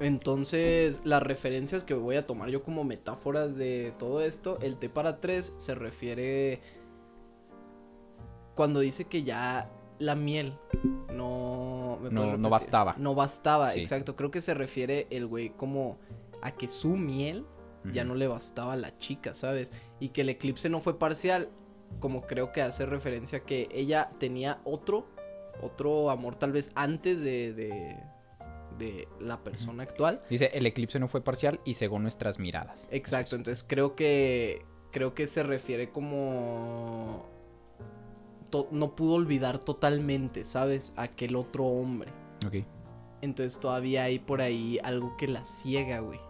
Entonces, 0.00 1.02
las 1.04 1.22
referencias 1.22 1.82
que 1.84 1.94
voy 1.94 2.16
a 2.16 2.26
tomar 2.26 2.48
yo 2.50 2.62
como 2.62 2.84
metáforas 2.84 3.56
de 3.56 3.92
todo 3.98 4.20
esto, 4.20 4.58
el 4.60 4.76
T 4.76 4.88
para 4.90 5.20
tres 5.20 5.54
se 5.58 5.74
refiere 5.74 6.60
cuando 8.54 8.80
dice 8.80 9.04
que 9.06 9.22
ya 9.22 9.70
la 9.98 10.14
miel 10.14 10.54
no 11.12 11.98
¿me 12.02 12.10
No- 12.10 12.36
no 12.36 12.50
bastaba. 12.50 12.94
No 12.98 13.14
bastaba, 13.14 13.70
Sí. 13.70 13.80
exacto. 13.80 14.16
Creo 14.16 14.30
que 14.30 14.40
se 14.40 14.54
refiere 14.54 15.06
el 15.10 15.26
güey 15.26 15.50
como 15.50 15.98
a 16.42 16.50
que 16.50 16.68
su 16.68 16.90
miel 16.96 17.46
ya 17.92 18.02
no 18.02 18.14
le 18.14 18.26
bastaba 18.26 18.72
a 18.72 18.76
la 18.76 18.96
chica, 18.96 19.34
¿sabes? 19.34 19.70
Y 20.00 20.08
que 20.08 20.22
el 20.22 20.30
eclipse 20.30 20.70
no 20.70 20.80
fue 20.80 20.98
parcial, 20.98 21.50
como 22.00 22.22
creo 22.22 22.50
que 22.50 22.62
hace 22.62 22.86
referencia 22.86 23.38
a 23.38 23.42
que 23.42 23.68
ella 23.72 24.10
tenía 24.18 24.58
otro, 24.64 25.06
otro 25.60 26.08
amor 26.08 26.34
tal 26.34 26.50
vez 26.52 26.72
antes 26.74 27.20
de, 27.22 27.52
de, 27.52 27.96
de 28.78 29.08
la 29.20 29.42
persona 29.42 29.82
actual. 29.82 30.22
Dice, 30.30 30.50
el 30.54 30.66
eclipse 30.66 30.98
no 30.98 31.08
fue 31.08 31.22
parcial 31.22 31.60
y 31.64 31.74
según 31.74 32.02
nuestras 32.02 32.38
miradas. 32.38 32.88
Exacto, 32.90 33.36
entonces 33.36 33.64
creo 33.68 33.94
que, 33.94 34.64
creo 34.90 35.14
que 35.14 35.26
se 35.26 35.42
refiere 35.42 35.90
como... 35.90 37.26
to- 38.50 38.68
no 38.70 38.94
pudo 38.94 39.14
olvidar 39.14 39.58
totalmente, 39.58 40.44
¿sabes? 40.44 40.92
A 40.96 41.02
aquel 41.04 41.36
otro 41.36 41.64
hombre. 41.64 42.10
Ok. 42.46 42.64
Entonces 43.22 43.58
todavía 43.60 44.04
hay 44.04 44.18
por 44.18 44.40
ahí 44.42 44.78
algo 44.84 45.16
que 45.16 45.28
la 45.28 45.44
ciega, 45.46 46.00
güey. 46.00 46.20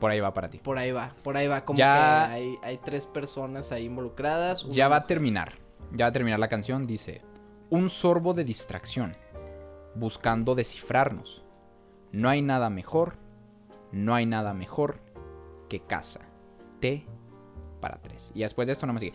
Por 0.00 0.10
ahí 0.10 0.20
va 0.20 0.32
para 0.32 0.48
ti. 0.48 0.58
Por 0.58 0.78
ahí 0.78 0.92
va, 0.92 1.14
por 1.24 1.36
ahí 1.36 1.48
va. 1.48 1.64
Como 1.64 1.76
Ya- 1.78 2.26
que 2.28 2.34
hay, 2.34 2.58
hay 2.62 2.78
tres 2.78 3.04
personas 3.04 3.72
ahí 3.72 3.84
involucradas. 3.86 4.66
Ya 4.70 4.88
va 4.88 4.96
a 4.96 5.06
terminar. 5.06 5.54
Ya 5.92 6.04
va 6.04 6.08
a 6.10 6.12
terminar 6.12 6.38
la 6.38 6.48
canción. 6.48 6.86
Dice, 6.86 7.20
un 7.68 7.90
sorbo 7.90 8.32
de 8.32 8.44
distracción, 8.44 9.14
buscando 9.98 10.54
descifrarnos. 10.54 11.44
No 12.12 12.28
hay 12.28 12.40
nada 12.42 12.70
mejor, 12.70 13.16
no 13.92 14.14
hay 14.14 14.26
nada 14.26 14.54
mejor 14.54 15.00
que 15.68 15.80
casa. 15.80 16.20
T 16.80 17.04
para 17.80 18.00
tres. 18.00 18.32
Y 18.34 18.40
después 18.40 18.66
de 18.66 18.72
esto 18.72 18.86
nada 18.86 18.94
más 18.94 19.00
sigue. 19.00 19.14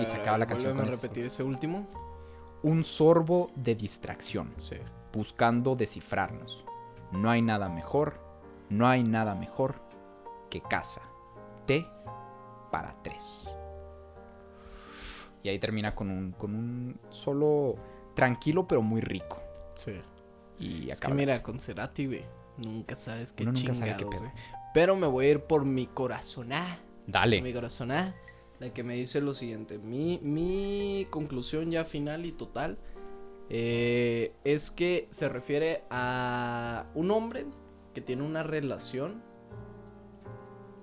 Y 0.00 0.04
se 0.06 0.16
acaba 0.16 0.38
la 0.38 0.46
canción 0.46 0.76
con 0.76 0.86
repetir 0.86 1.24
ese 1.24 1.42
último. 1.42 1.86
Un 2.62 2.84
sorbo 2.84 3.50
de 3.54 3.74
distracción. 3.74 4.52
Sí. 4.56 4.76
buscando 5.12 5.74
descifrarnos. 5.74 6.64
No 7.10 7.30
hay 7.30 7.40
nada 7.40 7.68
mejor, 7.68 8.20
no 8.68 8.86
hay 8.86 9.02
nada 9.02 9.34
mejor 9.34 9.76
que 10.50 10.60
casa. 10.60 11.00
T 11.66 11.86
para 12.70 12.92
tres. 13.02 13.56
Y 15.46 15.48
ahí 15.48 15.60
termina 15.60 15.94
con 15.94 16.10
un, 16.10 16.32
con 16.32 16.56
un 16.56 16.98
solo 17.08 17.76
tranquilo 18.16 18.66
pero 18.66 18.82
muy 18.82 19.00
rico. 19.00 19.40
Sí. 19.76 19.92
Y 20.58 20.90
Es 20.90 21.00
que 21.00 21.14
mira, 21.14 21.40
con 21.40 21.60
Cerati, 21.60 22.06
güey. 22.06 22.24
Nunca 22.56 22.96
sabes 22.96 23.32
qué 23.32 23.44
Uno 23.44 23.52
nunca 23.52 23.72
chingados, 23.72 23.78
sabe 23.78 23.96
qué 23.96 24.06
pedo. 24.06 24.32
Pero 24.74 24.96
me 24.96 25.06
voy 25.06 25.26
a 25.26 25.30
ir 25.30 25.40
por 25.44 25.64
mi 25.64 25.86
corazoná. 25.86 26.80
Mi 27.06 27.12
Dale. 27.12 27.52
corazoná. 27.54 28.16
La 28.58 28.72
que 28.74 28.82
me 28.82 28.96
dice 28.96 29.20
lo 29.20 29.34
siguiente. 29.34 29.78
Mi, 29.78 30.18
mi 30.20 31.06
conclusión 31.10 31.70
ya 31.70 31.84
final 31.84 32.26
y 32.26 32.32
total. 32.32 32.76
eh, 33.48 34.32
es 34.42 34.72
que 34.72 35.06
se 35.10 35.28
refiere 35.28 35.84
a 35.90 36.86
un 36.96 37.12
hombre 37.12 37.46
que 37.94 38.00
tiene 38.00 38.24
una 38.24 38.42
relación. 38.42 39.22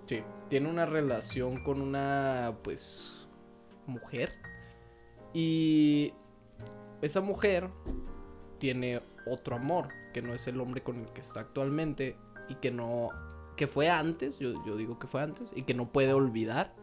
Sí, 0.05 0.21
tiene 0.49 0.69
una 0.69 0.85
relación 0.85 1.63
con 1.65 1.81
una, 1.81 2.55
pues, 2.63 3.27
mujer. 3.87 4.31
Y 5.33 6.13
esa 7.01 7.21
mujer 7.21 7.69
tiene 8.59 9.01
otro 9.25 9.55
amor, 9.55 9.89
que 10.13 10.21
no 10.21 10.33
es 10.33 10.47
el 10.47 10.59
hombre 10.61 10.83
con 10.83 10.99
el 10.99 11.11
que 11.11 11.21
está 11.21 11.41
actualmente 11.41 12.15
y 12.49 12.55
que 12.55 12.71
no, 12.71 13.09
que 13.57 13.67
fue 13.67 13.89
antes, 13.89 14.39
yo, 14.39 14.63
yo 14.65 14.77
digo 14.77 14.99
que 14.99 15.07
fue 15.07 15.21
antes, 15.21 15.51
y 15.55 15.63
que 15.63 15.73
no 15.73 15.91
puede 15.91 16.13
olvidar. 16.13 16.73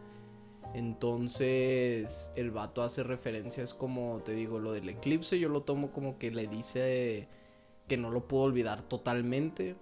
Entonces 0.73 2.33
el 2.35 2.51
vato 2.51 2.81
hace 2.81 3.03
referencias 3.03 3.73
como, 3.73 4.21
te 4.23 4.33
digo, 4.33 4.59
lo 4.59 4.71
del 4.71 4.89
eclipse, 4.89 5.39
yo 5.39 5.49
lo 5.49 5.63
tomo 5.63 5.91
como 5.91 6.17
que 6.17 6.31
le 6.31 6.47
dice 6.47 7.27
que 7.87 7.97
no 7.97 8.09
lo 8.09 8.27
puedo 8.27 8.43
olvidar 8.43 8.83
totalmente. 8.83 9.75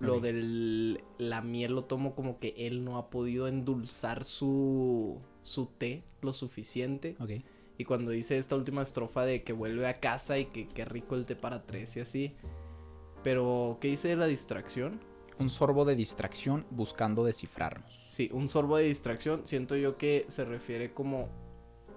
Lo 0.00 0.20
del 0.20 1.02
la 1.18 1.40
miel 1.40 1.72
lo 1.72 1.84
tomo 1.84 2.14
como 2.14 2.38
que 2.38 2.54
él 2.58 2.84
no 2.84 2.98
ha 2.98 3.08
podido 3.08 3.48
endulzar 3.48 4.22
su, 4.24 5.18
su 5.42 5.66
té 5.66 6.04
lo 6.20 6.32
suficiente. 6.32 7.16
Ok. 7.20 7.30
Y 7.76 7.84
cuando 7.84 8.10
dice 8.10 8.38
esta 8.38 8.56
última 8.56 8.82
estrofa 8.82 9.24
de 9.24 9.42
que 9.42 9.52
vuelve 9.52 9.86
a 9.86 9.94
casa 9.94 10.38
y 10.38 10.46
que 10.46 10.68
qué 10.68 10.84
rico 10.84 11.16
el 11.16 11.26
té 11.26 11.36
para 11.36 11.66
tres 11.66 11.96
y 11.96 12.00
así. 12.00 12.36
Pero, 13.22 13.78
¿qué 13.80 13.88
dice 13.88 14.08
de 14.08 14.16
la 14.16 14.26
distracción? 14.26 15.00
Un 15.38 15.48
sorbo 15.48 15.84
de 15.84 15.96
distracción 15.96 16.66
buscando 16.70 17.24
descifrarnos. 17.24 18.06
Sí, 18.10 18.30
un 18.32 18.48
sorbo 18.48 18.76
de 18.76 18.84
distracción. 18.84 19.40
Siento 19.44 19.74
yo 19.76 19.96
que 19.96 20.26
se 20.28 20.44
refiere 20.44 20.92
como 20.92 21.28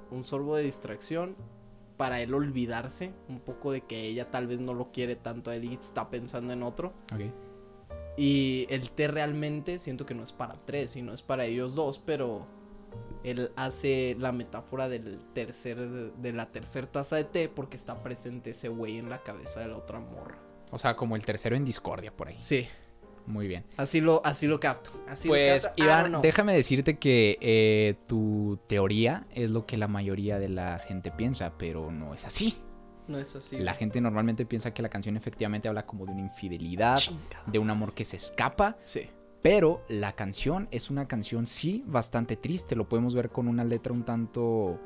un 0.09 0.25
sorbo 0.25 0.55
de 0.55 0.63
distracción 0.63 1.35
para 1.97 2.21
él 2.21 2.33
olvidarse 2.33 3.11
un 3.27 3.39
poco 3.39 3.71
de 3.71 3.81
que 3.81 4.05
ella 4.05 4.31
tal 4.31 4.47
vez 4.47 4.59
no 4.59 4.73
lo 4.73 4.91
quiere 4.91 5.15
tanto 5.15 5.51
a 5.51 5.55
él 5.55 5.65
y 5.65 5.73
está 5.73 6.09
pensando 6.09 6.53
en 6.53 6.63
otro. 6.63 6.93
Ok. 7.13 7.21
Y 8.17 8.65
el 8.69 8.89
té 8.91 9.07
realmente 9.07 9.77
siento 9.77 10.05
que 10.05 10.15
no 10.15 10.23
es 10.23 10.31
para 10.31 10.55
tres, 10.65 10.91
sino 10.91 11.13
es 11.13 11.21
para 11.21 11.45
ellos 11.45 11.75
dos, 11.75 11.99
pero 11.99 12.47
él 13.23 13.51
hace 13.55 14.15
la 14.19 14.31
metáfora 14.31 14.87
del 14.89 15.19
tercer, 15.33 15.77
de 15.79 16.33
la 16.33 16.51
tercera 16.51 16.87
taza 16.87 17.15
de 17.17 17.23
té 17.25 17.49
porque 17.49 17.75
está 17.77 18.01
presente 18.03 18.51
ese 18.51 18.69
güey 18.69 18.97
en 18.97 19.09
la 19.09 19.23
cabeza 19.23 19.59
de 19.59 19.67
la 19.67 19.77
otra 19.77 19.99
morra. 19.99 20.37
O 20.71 20.79
sea, 20.79 20.95
como 20.95 21.15
el 21.15 21.23
tercero 21.23 21.55
en 21.55 21.65
discordia 21.65 22.11
por 22.15 22.27
ahí. 22.27 22.35
Sí, 22.39 22.67
Muy 23.25 23.47
bien. 23.47 23.65
así 23.77 23.99
lo, 24.01 24.21
así 24.25 24.47
lo 24.47 24.59
capto. 24.59 24.91
Así 25.07 25.27
lo 25.27 25.33
Pues, 25.33 25.63
capto. 25.65 25.81
I 25.81 25.85
Iván, 25.85 26.21
déjame 26.21 26.53
decirte 26.53 26.97
que 26.97 27.37
eh, 27.41 27.95
tu 28.07 28.59
teoría 28.67 29.25
es 29.33 29.49
lo 29.49 29.65
que 29.65 29.75
la 29.77 29.87
mayoría 29.87 30.39
de 30.39 30.49
la 30.49 30.79
gente 30.79 31.11
piensa, 31.11 31.53
pero 31.57 31.91
no 31.91 32.13
es 32.13 32.25
así. 32.25 32.57
No 33.07 33.17
es 33.17 33.35
así. 33.37 33.57
La 33.59 33.73
gente 33.73 34.01
normalmente 34.01 34.45
piensa 34.45 34.73
que 34.73 34.81
la 34.81 34.89
canción 34.89 35.15
efectivamente 35.15 35.69
habla 35.69 35.85
como 35.85 36.05
de 36.05 36.11
una 36.11 36.21
infidelidad, 36.21 36.95
Chingada. 36.97 37.43
de 37.45 37.59
un 37.59 37.69
amor 37.69 37.93
que 37.93 38.03
se 38.03 38.17
escapa, 38.17 38.77
Sí. 38.83 39.09
Pero 39.41 39.81
la 39.87 40.13
canción 40.13 40.67
es 40.71 40.89
una 40.89 41.07
canción 41.07 41.45
sí 41.47 41.83
bastante 41.87 42.35
triste, 42.35 42.75
lo 42.75 42.87
podemos 42.89 43.15
ver 43.15 43.29
con 43.29 43.47
una 43.47 43.63
letra 43.63 43.93
un 43.93 44.03
tanto... 44.03 44.79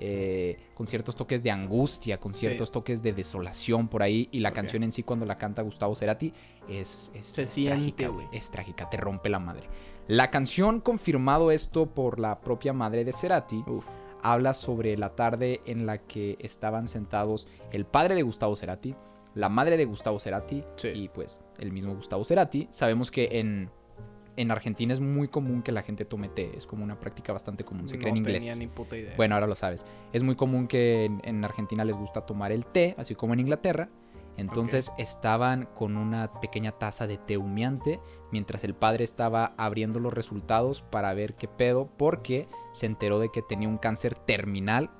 eh, 0.00 0.56
con 0.74 0.86
ciertos 0.86 1.16
toques 1.16 1.42
de 1.42 1.50
angustia, 1.50 2.18
con 2.20 2.32
ciertos 2.32 2.70
toques 2.70 3.02
de 3.02 3.12
desolación 3.12 3.88
por 3.88 4.02
ahí. 4.02 4.28
Y 4.30 4.38
la 4.40 4.52
canción 4.52 4.82
en 4.84 4.92
sí, 4.92 5.02
cuando 5.02 5.26
la 5.26 5.38
canta 5.38 5.62
Gustavo 5.62 5.94
Cerati, 5.96 6.32
es, 6.68 7.10
es, 7.14 7.26
Se 7.26 7.42
es 7.42 7.50
siente, 7.50 7.74
trágica, 7.76 8.08
güey. 8.08 8.26
Es 8.32 8.50
trágica, 8.50 8.88
te 8.88 8.96
rompe 8.96 9.28
la 9.28 9.40
madre. 9.40 9.64
La 10.06 10.30
canción, 10.30 10.80
confirmado 10.80 11.50
esto 11.50 11.86
por 11.86 12.20
la 12.20 12.40
propia 12.40 12.72
madre 12.72 13.04
de 13.04 13.12
Cerati, 13.12 13.62
Uf. 13.66 13.84
habla 14.22 14.54
sobre 14.54 14.96
la 14.96 15.16
tarde 15.16 15.60
en 15.66 15.84
la 15.84 15.98
que 15.98 16.36
estaban 16.40 16.86
sentados 16.86 17.48
el 17.72 17.84
padre 17.84 18.14
de 18.14 18.22
Gustavo 18.22 18.54
Cerati, 18.54 18.94
la 19.34 19.48
madre 19.48 19.76
de 19.76 19.84
Gustavo 19.84 20.18
Cerati 20.20 20.62
Sí. 20.76 20.88
y 20.94 21.08
pues 21.08 21.40
el 21.58 21.72
mismo 21.72 21.94
Gustavo 21.94 22.24
Cerati. 22.24 22.68
Sabemos 22.70 23.10
que 23.10 23.28
en, 23.40 23.68
en 24.38 24.50
Argentina 24.50 24.92
es 24.94 25.00
muy 25.00 25.28
común 25.28 25.62
que 25.62 25.72
la 25.72 25.82
gente 25.82 26.04
tome 26.04 26.28
té, 26.28 26.56
es 26.56 26.64
como 26.64 26.84
una 26.84 26.98
práctica 26.98 27.32
bastante 27.32 27.64
común, 27.64 27.88
se 27.88 27.98
cree 27.98 28.10
en 28.10 28.14
no 28.14 28.18
inglés. 28.18 28.44
tenía 28.44 28.56
ni 28.56 28.68
puta 28.68 28.96
idea. 28.96 29.14
Bueno, 29.16 29.34
ahora 29.34 29.46
lo 29.46 29.56
sabes. 29.56 29.84
Es 30.12 30.22
muy 30.22 30.36
común 30.36 30.68
que 30.68 31.04
en, 31.04 31.20
en 31.24 31.44
Argentina 31.44 31.84
les 31.84 31.96
gusta 31.96 32.22
tomar 32.22 32.52
el 32.52 32.64
té, 32.64 32.94
así 32.96 33.14
como 33.14 33.34
en 33.34 33.40
Inglaterra. 33.40 33.88
Entonces 34.36 34.92
estaban 34.98 35.68
con 35.74 35.96
una 35.96 36.40
pequeña 36.40 36.70
taza 36.70 37.08
de 37.08 37.18
té 37.18 37.36
humeante 37.36 37.98
mientras 38.30 38.62
el 38.62 38.72
padre 38.72 39.02
estaba 39.02 39.52
abriendo 39.56 39.98
los 39.98 40.12
resultados 40.12 40.82
para 40.82 41.12
ver 41.12 41.34
qué 41.34 41.48
pedo 41.48 41.88
porque 41.96 42.46
se 42.70 42.86
enteró 42.86 43.18
de 43.18 43.30
que 43.32 43.42
tenía 43.42 43.68
un 43.68 43.78
cáncer 43.78 44.14
terminal 44.14 44.90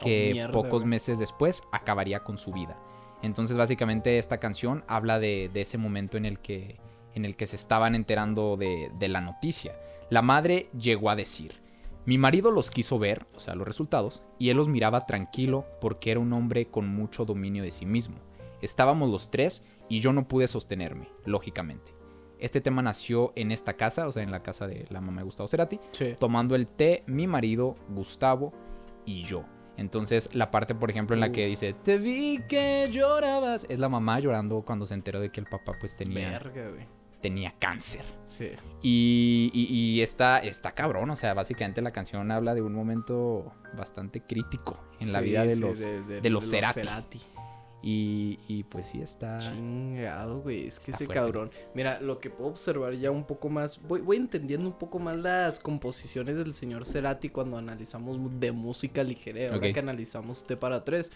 que 0.00 0.30
Oh, 0.30 0.34
mierda, 0.34 0.52
pocos 0.52 0.84
meses 0.84 1.20
después 1.20 1.62
acabaría 1.70 2.24
con 2.24 2.38
su 2.38 2.52
vida. 2.52 2.76
Entonces 3.22 3.56
básicamente 3.56 4.18
esta 4.18 4.38
canción 4.38 4.84
habla 4.88 5.20
de, 5.20 5.48
de 5.52 5.60
ese 5.60 5.78
momento 5.78 6.16
en 6.16 6.24
el 6.24 6.40
que, 6.40 6.80
en 7.18 7.26
el 7.26 7.36
que 7.36 7.46
se 7.46 7.56
estaban 7.56 7.94
enterando 7.94 8.56
de, 8.56 8.90
de 8.98 9.08
la 9.08 9.20
noticia. 9.20 9.78
La 10.08 10.22
madre 10.22 10.70
llegó 10.78 11.10
a 11.10 11.16
decir, 11.16 11.60
mi 12.06 12.16
marido 12.16 12.50
los 12.50 12.70
quiso 12.70 12.98
ver, 12.98 13.26
o 13.34 13.40
sea, 13.40 13.54
los 13.54 13.66
resultados, 13.68 14.22
y 14.38 14.48
él 14.48 14.56
los 14.56 14.68
miraba 14.68 15.04
tranquilo 15.04 15.66
porque 15.80 16.10
era 16.10 16.20
un 16.20 16.32
hombre 16.32 16.68
con 16.68 16.88
mucho 16.88 17.26
dominio 17.26 17.62
de 17.62 17.70
sí 17.70 17.84
mismo. 17.84 18.16
Estábamos 18.62 19.10
los 19.10 19.30
tres 19.30 19.64
y 19.90 20.00
yo 20.00 20.12
no 20.14 20.26
pude 20.26 20.48
sostenerme, 20.48 21.08
lógicamente. 21.26 21.92
Este 22.38 22.60
tema 22.60 22.82
nació 22.82 23.32
en 23.36 23.52
esta 23.52 23.74
casa, 23.74 24.06
o 24.06 24.12
sea, 24.12 24.22
en 24.22 24.30
la 24.30 24.40
casa 24.40 24.66
de 24.66 24.86
la 24.90 25.00
mamá 25.00 25.18
de 25.20 25.24
Gustavo 25.24 25.48
Cerati, 25.48 25.78
Sí. 25.90 26.14
tomando 26.18 26.54
el 26.54 26.66
té 26.66 27.02
mi 27.06 27.26
marido, 27.26 27.74
Gustavo 27.88 28.52
y 29.04 29.22
yo. 29.24 29.44
Entonces, 29.76 30.34
la 30.34 30.50
parte, 30.50 30.74
por 30.74 30.90
ejemplo, 30.90 31.14
en 31.14 31.20
la 31.20 31.30
que 31.30 31.46
dice, 31.46 31.72
te 31.72 31.98
vi 31.98 32.40
que 32.48 32.88
llorabas, 32.90 33.64
es 33.68 33.78
la 33.78 33.88
mamá 33.88 34.18
llorando 34.18 34.62
cuando 34.62 34.86
se 34.86 34.94
enteró 34.94 35.20
de 35.20 35.30
que 35.30 35.40
el 35.40 35.46
papá 35.46 35.72
pues 35.78 35.94
tenía, 35.96 36.30
Verga, 36.30 36.70
güey. 36.70 36.86
Tenía 37.20 37.54
cáncer. 37.58 38.04
Sí. 38.24 38.50
Y, 38.82 39.50
y, 39.52 39.74
y 39.74 40.00
está, 40.02 40.38
está 40.38 40.72
cabrón, 40.72 41.10
o 41.10 41.16
sea, 41.16 41.34
básicamente 41.34 41.80
la 41.82 41.90
canción 41.92 42.30
habla 42.30 42.54
de 42.54 42.62
un 42.62 42.72
momento 42.74 43.52
bastante 43.76 44.20
crítico 44.22 44.78
en 45.00 45.12
la 45.12 45.20
Sí, 45.20 45.24
vida 45.26 45.44
de 45.44 45.52
sí, 45.52 45.60
los, 45.60 45.78
de, 45.78 46.20
de 46.20 46.30
los 46.30 46.48
Cerati. 46.48 47.20
Y, 47.80 48.40
y 48.48 48.64
pues 48.64 48.88
sí 48.88 49.00
está... 49.00 49.38
Chingado, 49.38 50.40
güey. 50.40 50.66
Es 50.66 50.80
que 50.80 50.90
ese 50.90 51.06
fuerte. 51.06 51.22
cabrón. 51.22 51.50
Mira, 51.74 52.00
lo 52.00 52.18
que 52.18 52.28
puedo 52.28 52.50
observar 52.50 52.94
ya 52.94 53.12
un 53.12 53.24
poco 53.24 53.48
más. 53.48 53.80
Voy, 53.82 54.00
voy 54.00 54.16
entendiendo 54.16 54.66
un 54.66 54.76
poco 54.76 54.98
más 54.98 55.16
las 55.16 55.60
composiciones 55.60 56.36
del 56.38 56.54
señor 56.54 56.86
Cerati 56.86 57.28
cuando 57.28 57.56
analizamos 57.56 58.18
de 58.40 58.50
música 58.50 59.04
ligera. 59.04 59.54
Ahora 59.54 59.72
que 59.72 59.78
analizamos 59.78 60.44
T 60.46 60.56
para 60.56 60.82
3. 60.84 61.12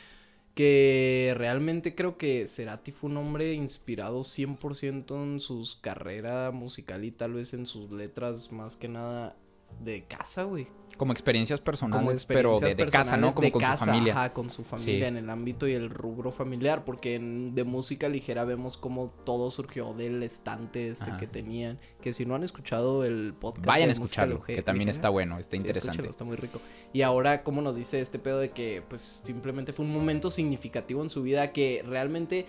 Que 0.54 1.34
realmente 1.36 1.94
creo 1.94 2.18
que 2.18 2.46
Cerati 2.46 2.92
fue 2.92 3.10
un 3.10 3.16
hombre 3.16 3.54
inspirado 3.54 4.20
100% 4.20 5.22
en 5.22 5.40
sus 5.40 5.76
carrera 5.76 6.50
musical 6.50 7.04
y 7.04 7.10
tal 7.10 7.34
vez 7.34 7.54
en 7.54 7.64
sus 7.64 7.90
letras 7.90 8.52
más 8.52 8.76
que 8.76 8.88
nada 8.88 9.34
de 9.80 10.04
casa, 10.04 10.44
güey. 10.44 10.66
Como 11.02 11.12
experiencias 11.12 11.60
personales, 11.60 12.00
como 12.00 12.12
experiencias 12.12 12.60
pero 12.60 12.76
de, 12.76 12.84
de 12.84 12.90
casa, 12.90 13.16
¿no? 13.16 13.34
Como 13.34 13.44
de 13.46 13.50
con 13.50 13.60
casa, 13.62 13.84
su 13.86 13.90
familia. 13.90 14.12
ajá, 14.14 14.32
con 14.32 14.50
su 14.50 14.62
familia 14.62 14.98
Sí. 15.00 15.02
en 15.04 15.16
el 15.16 15.28
ámbito 15.30 15.66
y 15.66 15.72
el 15.72 15.90
rubro 15.90 16.30
familiar, 16.30 16.84
porque 16.84 17.16
en- 17.16 17.56
de 17.56 17.64
música 17.64 18.08
ligera 18.08 18.44
vemos 18.44 18.76
cómo 18.76 19.12
todo 19.24 19.50
surgió 19.50 19.94
del 19.94 20.22
estante 20.22 20.86
este 20.86 21.10
Ajá. 21.10 21.16
que 21.18 21.26
tenían, 21.26 21.80
que 22.00 22.12
si 22.12 22.24
no 22.24 22.36
han 22.36 22.44
escuchado 22.44 23.04
el 23.04 23.34
podcast 23.34 23.66
Vayan 23.66 23.88
a 23.88 23.92
escucharlo, 23.92 24.42
que 24.44 24.62
también 24.62 24.88
está 24.88 25.08
bueno, 25.08 25.38
está 25.40 25.56
interesante. 25.56 26.08
está 26.08 26.24
muy 26.24 26.36
rico. 26.36 26.60
Y 26.92 27.02
ahora 27.02 27.42
cómo 27.42 27.62
nos 27.62 27.74
dice 27.74 28.00
este 28.00 28.20
pedo 28.20 28.38
de 28.38 28.50
que 28.50 28.82
pues 28.88 29.00
simplemente 29.24 29.72
fue 29.72 29.84
un 29.84 29.92
momento 29.92 30.30
significativo 30.30 31.02
en 31.02 31.10
su 31.10 31.22
vida 31.22 31.52
que 31.52 31.82
realmente 31.84 32.46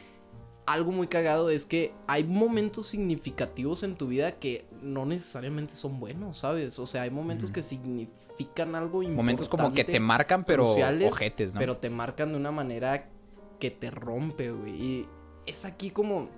algo 0.65 0.91
muy 0.91 1.08
cagado 1.08 1.50
es 1.50 1.65
que 1.65 1.93
hay 2.08 2.24
momentos 2.24 2.88
significativos 2.88 3.84
en 3.84 3.96
tu 3.96 4.08
vida 4.08 4.39
que 4.39 4.65
no 4.82 5.05
necesariamente 5.05 5.75
son 5.75 6.00
buenos, 6.00 6.38
¿sabes? 6.38 6.79
O 6.79 6.86
sea, 6.86 7.03
hay 7.03 7.10
momentos 7.10 7.51
que 7.51 7.62
significan 7.62 8.75
algo 8.75 9.03
importante. 9.03 9.15
Momentos 9.15 9.50
como 9.50 9.74
que 9.74 9.84
te 9.84 10.00
marcan, 10.00 10.43
pero 10.46 10.63
cruciales, 10.63 11.12
ojetes, 11.12 11.53
¿no? 11.53 11.60
Pero 11.60 11.77
te 11.77 11.89
marcan 11.89 12.32
de 12.32 12.38
una 12.38 12.51
manera 12.51 13.05
que 13.60 13.72
te 13.72 13.91
rompe, 13.91 14.51
güey. 14.51 14.72
Y 14.72 15.08
es 15.46 15.65
aquí 15.65 15.89
como, 15.89 16.29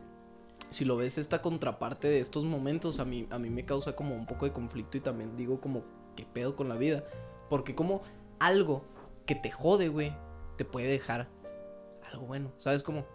si 0.70 0.86
lo 0.86 0.98
ves, 0.98 1.18
esta 1.18 1.42
contraparte 1.42 2.08
de 2.08 2.20
estos 2.20 2.44
momentos 2.46 3.00
a 3.00 3.06
mí, 3.06 3.28
a 3.30 3.38
mí 3.38 3.50
me 3.50 3.66
causa 3.66 3.96
como 3.96 4.16
un 4.16 4.26
poco 4.26 4.46
de 4.46 4.54
conflicto 4.54 4.98
y 4.98 5.02
también 5.02 5.36
digo 5.36 5.62
como, 5.62 5.84
¿qué 6.16 6.26
pedo 6.26 6.56
con 6.56 6.70
la 6.70 6.76
vida? 6.76 7.04
Porque 7.50 7.76
como 7.76 8.02
algo 8.40 8.86
que 9.26 9.36
te 9.36 9.52
jode, 9.52 9.88
güey, 9.90 10.16
te 10.58 10.66
puede 10.66 10.88
dejar 10.88 11.30
algo 12.12 12.26
bueno, 12.26 12.52
¿sabes 12.58 12.82
cómo? 12.84 13.06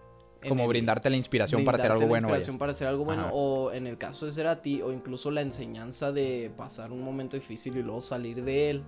Como 0.49 0.63
el- 0.65 0.69
brindarte 0.69 1.11
la 1.11 1.17
inspiración 1.17 1.65
para 1.65 1.77
hacer 1.79 1.91
algo 1.91 2.03
la 2.05 2.09
bueno. 2.09 2.29
vaya. 2.29 2.39
inspiración 2.39 2.59
para 2.59 2.73
hacer 2.73 2.89
algo 2.89 3.05
bueno 3.05 3.23
Ajá. 3.25 3.31
o 3.35 3.73
en 3.73 3.87
el 3.87 3.99
caso 3.99 4.27
de 4.27 4.33
Cerati 4.33 4.81
o 4.83 4.93
incluso 4.93 5.31
la 5.31 5.43
enseñanza 5.43 6.13
de 6.13 6.51
pasar 6.57 6.93
un 6.93 7.03
momento 7.03 7.37
difícil 7.37 7.77
y 7.77 7.83
luego 7.83 8.01
salir 8.01 8.43
de 8.43 8.71
él 8.71 8.83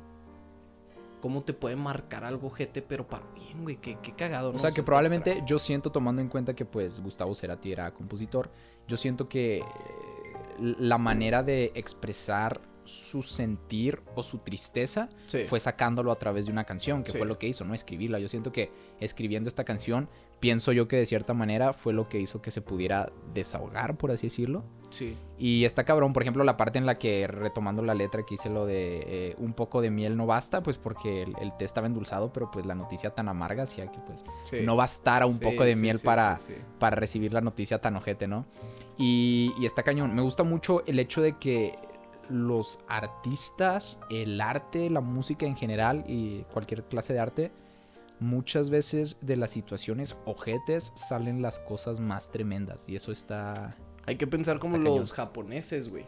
cómo 1.21 1.43
te 1.43 1.53
puede 1.53 1.77
marcar 1.77 2.25
algo 2.25 2.51
gente 2.51 2.83
pero 2.83 3.07
para 3.07 3.25
bien 3.33 3.63
güey 3.63 3.77
qué, 3.77 3.97
qué 4.03 4.13
cagado 4.13 4.51
O 4.51 4.53
¿no? 4.55 4.59
sea 4.59 4.71
que 4.71 4.83
probablemente 4.83 5.31
extraño. 5.31 5.47
yo 5.47 5.59
siento, 5.59 5.93
tomando 5.93 6.21
en 6.21 6.29
cuenta 6.29 6.55
que 6.55 6.65
pues 6.65 7.01
Gustavo 7.01 7.35
Cerati 7.35 7.71
era 7.73 7.93
compositor, 7.93 8.51
yo 8.89 8.97
siento 8.97 9.29
que 9.29 9.59
eh, 9.59 9.65
la 10.59 10.99
manera 10.99 11.43
de 11.43 11.71
expresar 11.75 12.61
su 12.85 13.23
sentir 13.23 14.01
o 14.17 14.25
su 14.25 14.39
tristeza 14.39 15.09
Sí. 15.27 15.45
fue 15.45 15.61
sacándolo 15.61 16.11
a 16.11 16.19
través 16.19 16.47
de 16.47 16.53
una 16.53 16.65
canción, 16.65 17.05
que 17.05 17.13
Sí. 17.13 17.19
fue 17.19 17.27
lo 17.29 17.39
que 17.39 17.47
hizo, 17.47 17.65
¿no? 17.65 17.75
Escribirla. 17.75 18.19
Yo 18.19 18.29
siento 18.29 18.51
que 18.51 18.73
escribiendo 18.99 19.49
esta 19.49 19.63
canción, 19.63 20.09
pienso 20.43 20.73
yo 20.73 20.89
que 20.89 20.97
de 20.97 21.07
cierta 21.07 21.35
manera 21.35 21.73
fue 21.73 21.93
lo 21.93 22.09
que 22.09 22.19
hizo 22.19 22.43
que 22.43 22.51
se 22.51 22.61
pudiera 22.61 23.13
desahogar, 23.33 23.97
por 23.97 24.11
así 24.11 24.27
decirlo. 24.27 24.65
sí 24.91 25.17
Y 25.39 25.65
está 25.65 25.85
cabrón, 25.85 26.13
por 26.13 26.23
ejemplo, 26.25 26.43
la 26.43 26.57
parte 26.57 26.79
en 26.81 26.85
la 26.85 26.99
que, 26.99 27.29
retomando 27.29 27.81
la 27.81 27.95
letra 27.95 28.25
que 28.27 28.35
hice 28.35 28.51
lo 28.51 28.67
de 28.67 29.05
eh, 29.07 29.35
un 29.39 29.53
poco 29.53 29.81
de 29.81 29.91
miel 29.93 30.17
no 30.17 30.27
basta, 30.27 30.61
pues 30.61 30.79
porque 30.79 31.23
el, 31.23 31.35
el 31.41 31.57
té 31.57 31.65
estaba 31.65 31.87
endulzado, 31.87 32.33
pero 32.33 32.51
pues 32.51 32.67
la 32.67 32.75
noticia 32.75 33.11
tan 33.15 33.29
amarga 33.29 33.63
hacía 33.63 33.87
que 33.93 34.01
pues 34.01 34.25
sí. 34.43 34.57
no 34.65 34.75
bastara 34.75 35.27
un 35.27 35.35
Sí, 35.39 35.45
poco 35.45 35.63
de 35.63 35.75
sí, 35.75 35.81
miel 35.81 35.99
para, 36.05 36.37
para 36.81 36.97
recibir 36.97 37.33
la 37.33 37.41
noticia 37.41 37.81
tan 37.81 37.95
ojete, 37.95 38.27
¿no? 38.27 38.45
Y, 38.99 39.55
y 39.61 39.65
está 39.67 39.85
cañón. 39.85 40.13
Me 40.13 40.23
gusta 40.23 40.43
mucho 40.43 40.85
el 40.87 40.99
hecho 40.99 41.23
de 41.23 41.39
que 41.39 41.79
los 42.29 42.81
artistas, 42.89 44.01
el 44.11 44.41
arte, 44.41 44.91
la 44.91 45.01
música 45.01 45.47
en 45.47 45.57
general 45.57 46.03
y 46.09 46.43
cualquier 46.53 46.83
clase 46.85 47.13
de 47.13 47.21
arte, 47.21 47.53
muchas 48.23 48.71
veces 48.71 49.19
de 49.21 49.37
las 49.37 49.51
situaciones 49.51 50.17
ojetes 50.25 50.93
salen 50.97 51.43
las 51.43 51.59
cosas 51.59 52.01
más 52.01 52.31
tremendas. 52.31 52.85
Y 52.89 52.97
eso 52.97 53.13
está 53.13 53.77
hay 54.07 54.17
que 54.17 54.27
pensar 54.27 54.59
como 54.59 54.79
los 54.79 55.13
japoneses 55.13 55.89
güey 55.91 56.07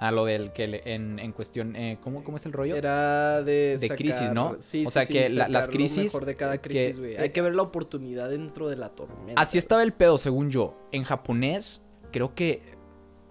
a 0.00 0.10
lo 0.10 0.26
del 0.26 0.52
que 0.52 0.66
le- 0.66 0.94
en, 0.94 1.18
en 1.18 1.32
cuestión, 1.32 1.74
eh, 1.74 1.98
¿cómo, 2.02 2.22
¿cómo 2.22 2.36
es 2.36 2.44
el 2.44 2.52
rollo? 2.52 2.76
era 2.76 3.42
de 3.42 3.78
De 3.78 3.88
sacar- 3.88 3.96
crisis, 3.96 4.32
¿no? 4.32 4.56
sí, 4.58 4.84
O 4.84 4.90
sí, 4.90 4.92
sea, 4.92 5.02
sí, 5.04 5.12
que 5.14 5.28
la- 5.30 5.48
las 5.48 5.64
sacar 5.66 5.68
lo 5.68 5.72
crisis 5.78 5.98
mejor 6.12 6.24
de 6.26 6.36
cada 6.36 6.58
crisis 6.58 6.98
güey 6.98 7.16
hay 7.16 7.30
que 7.30 7.40
ver 7.40 7.54
la 7.54 7.62
oportunidad 7.62 8.28
dentro 8.28 8.68
de 8.68 8.76
la 8.76 8.90
tormenta 8.90 9.40
Así 9.40 9.56
estaba 9.56 9.82
el 9.82 9.92
pedo, 9.94 10.18
según 10.18 10.50
yo. 10.50 10.76
En 10.92 11.04
japonés, 11.04 11.86
creo 12.12 12.34
que... 12.34 12.62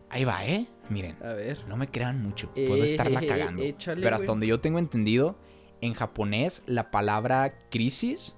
Ahí 0.09 0.23
va, 0.23 0.45
¿eh? 0.45 0.65
Miren. 0.89 1.17
a 1.23 1.33
ver 1.33 1.59
No 1.67 1.77
me 1.77 1.87
crean 1.89 2.21
mucho, 2.21 2.49
puedo 2.53 2.83
estarla 2.83 3.21
Eh, 3.21 3.27
cagando. 3.27 3.61
échale, 3.61 4.01
pero 4.01 4.15
hasta 4.15 4.27
donde 4.27 4.47
yo 4.47 4.59
tengo 4.59 4.79
entendido, 4.79 5.35
en 5.85 5.93
japonés 5.93 6.63
la 6.65 6.91
palabra 6.91 7.53
crisis 7.69 8.37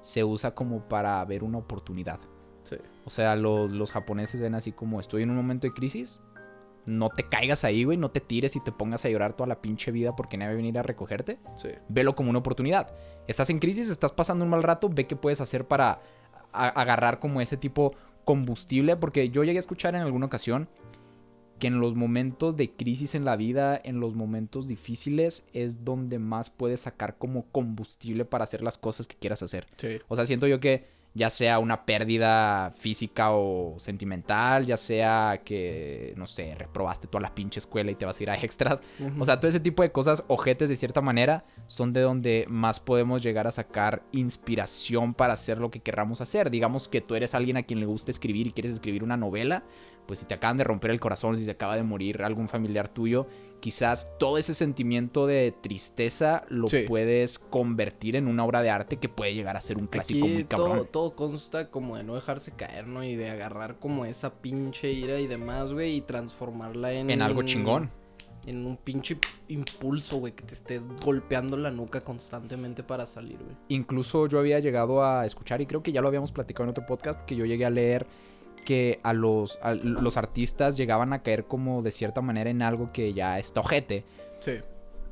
se 0.00 0.24
usa 0.24 0.54
como 0.54 0.88
para 0.88 1.24
ver 1.24 1.42
una 1.42 1.58
oportunidad. 1.58 2.20
sí 2.62 2.76
O 3.04 3.10
sea, 3.10 3.36
los, 3.36 3.70
los 3.70 3.90
japoneses 3.90 4.40
ven 4.40 4.54
así 4.54 4.72
como 4.72 5.00
estoy 5.00 5.22
en 5.22 5.30
un 5.30 5.36
momento 5.36 5.66
de 5.66 5.72
crisis. 5.72 6.20
No 6.84 7.08
te 7.08 7.24
caigas 7.24 7.64
ahí, 7.64 7.82
güey, 7.82 7.98
no 7.98 8.12
te 8.12 8.20
tires 8.20 8.54
y 8.54 8.60
te 8.60 8.70
pongas 8.70 9.04
a 9.04 9.08
llorar 9.08 9.34
toda 9.34 9.48
la 9.48 9.60
pinche 9.60 9.90
vida 9.90 10.14
porque 10.14 10.36
nadie 10.36 10.50
va 10.50 10.54
a 10.54 10.56
venir 10.56 10.78
a 10.78 10.82
recogerte. 10.82 11.40
sí 11.56 11.70
Velo 11.88 12.14
como 12.14 12.30
una 12.30 12.38
oportunidad. 12.38 12.94
Estás 13.26 13.50
en 13.50 13.58
crisis, 13.58 13.90
estás 13.90 14.12
pasando 14.12 14.44
un 14.44 14.50
mal 14.50 14.62
rato, 14.62 14.88
ve 14.88 15.08
qué 15.08 15.16
puedes 15.16 15.40
hacer 15.40 15.66
para 15.66 16.00
agarrar 16.52 17.18
como 17.18 17.40
ese 17.40 17.56
tipo 17.56 17.92
combustible. 18.24 18.96
Porque 18.96 19.30
yo 19.30 19.42
llegué 19.42 19.58
a 19.58 19.60
escuchar 19.60 19.96
en 19.96 20.02
alguna 20.02 20.26
ocasión 20.26 20.68
que 21.58 21.66
en 21.66 21.80
los 21.80 21.94
momentos 21.94 22.56
de 22.56 22.70
crisis 22.70 23.14
en 23.14 23.24
la 23.24 23.36
vida, 23.36 23.80
en 23.82 24.00
los 24.00 24.14
momentos 24.14 24.68
difíciles, 24.68 25.46
es 25.52 25.84
donde 25.84 26.18
más 26.18 26.50
puedes 26.50 26.80
sacar 26.80 27.16
como 27.16 27.46
combustible 27.46 28.24
para 28.24 28.44
hacer 28.44 28.62
las 28.62 28.76
cosas 28.78 29.06
que 29.06 29.16
quieras 29.16 29.42
hacer. 29.42 29.66
sí 29.76 29.98
O 30.08 30.16
sea, 30.16 30.26
siento 30.26 30.46
yo 30.46 30.60
que 30.60 30.95
Ya 31.16 31.30
sea 31.30 31.58
una 31.58 31.86
pérdida 31.86 32.72
física 32.76 33.30
o 33.32 33.78
sentimental, 33.78 34.66
ya 34.66 34.76
sea 34.76 35.40
que, 35.46 36.12
no 36.16 36.26
sé, 36.26 36.54
reprobaste 36.54 37.06
toda 37.06 37.22
la 37.22 37.34
pinche 37.34 37.58
escuela 37.58 37.90
y 37.90 37.94
te 37.94 38.04
vas 38.04 38.20
a 38.20 38.22
ir 38.22 38.28
a 38.30 38.34
extras. 38.42 38.80
O 39.18 39.24
sea, 39.24 39.40
todo 39.40 39.48
ese 39.48 39.60
tipo 39.60 39.82
de 39.82 39.90
cosas, 39.90 40.24
ojetes 40.28 40.68
de 40.68 40.76
cierta 40.76 41.00
manera, 41.00 41.44
son 41.68 41.94
de 41.94 42.02
donde 42.02 42.44
más 42.48 42.80
podemos 42.80 43.22
llegar 43.22 43.46
a 43.46 43.50
sacar 43.50 44.02
inspiración 44.12 45.14
para 45.14 45.32
hacer 45.32 45.58
lo 45.58 45.70
que 45.70 45.80
querramos 45.80 46.20
hacer. 46.20 46.50
Digamos 46.50 46.86
que 46.86 47.00
tú 47.00 47.14
eres 47.14 47.34
alguien 47.34 47.56
a 47.56 47.62
quien 47.62 47.80
le 47.80 47.86
gusta 47.86 48.10
escribir 48.10 48.46
y 48.48 48.52
quieres 48.52 48.72
escribir 48.74 49.02
una 49.02 49.16
novela, 49.16 49.64
pues 50.06 50.20
si 50.20 50.26
te 50.26 50.34
acaban 50.34 50.56
de 50.58 50.64
romper 50.64 50.90
el 50.92 51.00
corazón, 51.00 51.36
si 51.36 51.44
se 51.44 51.50
acaba 51.50 51.76
de 51.76 51.82
morir 51.82 52.22
algún 52.22 52.46
familiar 52.48 52.88
tuyo, 52.88 53.26
quizás 53.58 54.12
todo 54.18 54.38
ese 54.38 54.54
sentimiento 54.54 55.26
de 55.26 55.52
tristeza 55.62 56.44
lo 56.48 56.68
Sí. 56.68 56.84
puedes 56.86 57.38
convertir 57.40 58.14
en 58.14 58.28
una 58.28 58.44
obra 58.44 58.62
de 58.62 58.70
arte 58.70 58.98
que 58.98 59.08
puede 59.08 59.34
llegar 59.34 59.56
a 59.56 59.60
ser 59.60 59.78
un 59.78 59.86
clásico 59.88 60.26
Aquí 60.26 60.34
muy 60.34 60.44
todo, 60.44 60.68
cabrón. 60.68 60.88
Todo 61.10 61.28
consta 61.28 61.70
como 61.70 61.96
de 61.96 62.02
no 62.02 62.14
dejarse 62.14 62.52
caer, 62.52 62.86
¿no? 62.88 63.04
Y 63.04 63.16
de 63.16 63.30
agarrar 63.30 63.76
como 63.78 64.04
esa 64.04 64.34
pinche 64.34 64.90
ira 64.92 65.18
y 65.20 65.26
demás, 65.26 65.72
güey, 65.72 65.96
y 65.96 66.00
transformarla 66.00 66.92
en... 66.92 67.10
En 67.10 67.22
algo 67.22 67.42
chingón. 67.42 67.90
En 68.46 68.64
un 68.66 68.76
pinche 68.76 69.18
impulso, 69.48 70.18
güey, 70.18 70.32
que 70.32 70.44
te 70.44 70.54
esté 70.54 70.80
golpeando 71.04 71.56
la 71.56 71.70
nuca 71.70 72.00
constantemente 72.00 72.82
para 72.82 73.04
salir, 73.06 73.38
güey. 73.38 73.56
Incluso 73.68 74.26
yo 74.28 74.38
había 74.38 74.60
llegado 74.60 75.04
a 75.04 75.26
escuchar, 75.26 75.60
y 75.60 75.66
creo 75.66 75.82
que 75.82 75.92
ya 75.92 76.00
lo 76.00 76.08
habíamos 76.08 76.32
platicado 76.32 76.64
en 76.64 76.70
otro 76.70 76.86
podcast, 76.86 77.22
que 77.22 77.34
yo 77.36 77.44
llegué 77.44 77.64
a 77.64 77.70
leer 77.70 78.06
que 78.64 78.98
a 79.02 79.12
los, 79.12 79.58
a 79.62 79.74
los 79.74 80.16
artistas 80.16 80.76
llegaban 80.76 81.12
a 81.12 81.22
caer 81.22 81.44
como 81.44 81.82
de 81.82 81.90
cierta 81.92 82.20
manera 82.20 82.50
en 82.50 82.62
algo 82.62 82.92
que 82.92 83.12
ya 83.14 83.38
está 83.38 83.60
ojete, 83.60 84.04
Sí. 84.40 84.54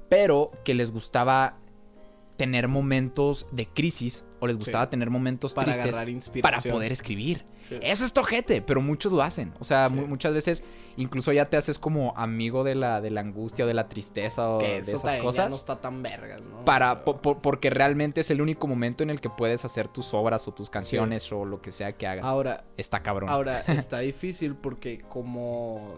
pero 0.09 0.51
que 0.65 0.75
les 0.75 0.91
gustaba 0.93 1.57
tener 2.37 2.69
momentos 2.69 3.47
de 3.53 3.67
crisis 3.67 4.25
o 4.41 4.47
les 4.47 4.57
gustaba 4.57 4.91
tener 4.91 5.09
momentos 5.11 5.55
Para 5.55 5.73
tristes 5.73 6.31
para 6.43 6.61
poder 6.61 6.91
escribir. 6.93 7.45
Sí. 7.69 7.79
Eso 7.81 8.05
es 8.05 8.13
tojete, 8.13 8.61
pero 8.61 8.83
muchos 8.83 9.11
lo 9.11 9.23
hacen. 9.23 9.55
O 9.59 9.65
sea, 9.65 9.89
Sí. 9.89 9.95
mu- 9.95 10.07
muchas 10.07 10.35
veces 10.35 10.63
incluso 10.97 11.33
ya 11.33 11.47
te 11.47 11.57
haces 11.57 11.79
como 11.79 12.13
amigo 12.15 12.63
de 12.63 12.75
la, 12.75 13.01
de 13.01 13.11
la 13.11 13.21
angustia 13.23 13.65
o 13.65 13.69
de 13.69 13.73
la 13.73 13.89
tristeza 13.89 14.51
o 14.51 14.59
Que 14.59 14.67
de 14.67 14.77
esas 14.79 15.01
también 15.01 15.21
ya 15.23 15.25
cosas. 15.25 15.51
no 15.51 15.57
está 15.57 15.81
tan 15.81 16.03
vergas, 16.03 16.43
¿no? 16.43 16.63
Para, 16.67 17.05
po- 17.05 17.23
po- 17.23 17.39
porque 17.39 17.71
realmente 17.71 18.21
es 18.21 18.31
el 18.31 18.43
único 18.43 18.67
momento 18.67 19.03
en 19.03 19.09
el 19.09 19.21
que 19.23 19.31
puedes 19.31 19.65
hacer 19.65 19.89
tus 19.89 20.13
obras 20.13 20.47
o 20.47 20.53
tus 20.53 20.69
canciones 20.69 21.33
o 21.33 21.47
lo 21.47 21.63
que 21.63 21.73
sea 21.73 21.93
que 21.93 22.07
hagas. 22.07 22.27
Ahora, 22.27 22.65
Está 22.77 23.03
cabrón. 23.03 23.31
Ahora, 23.31 23.61
está 23.69 24.01
difícil 24.01 24.57
porque 24.57 25.01
como, 25.09 25.95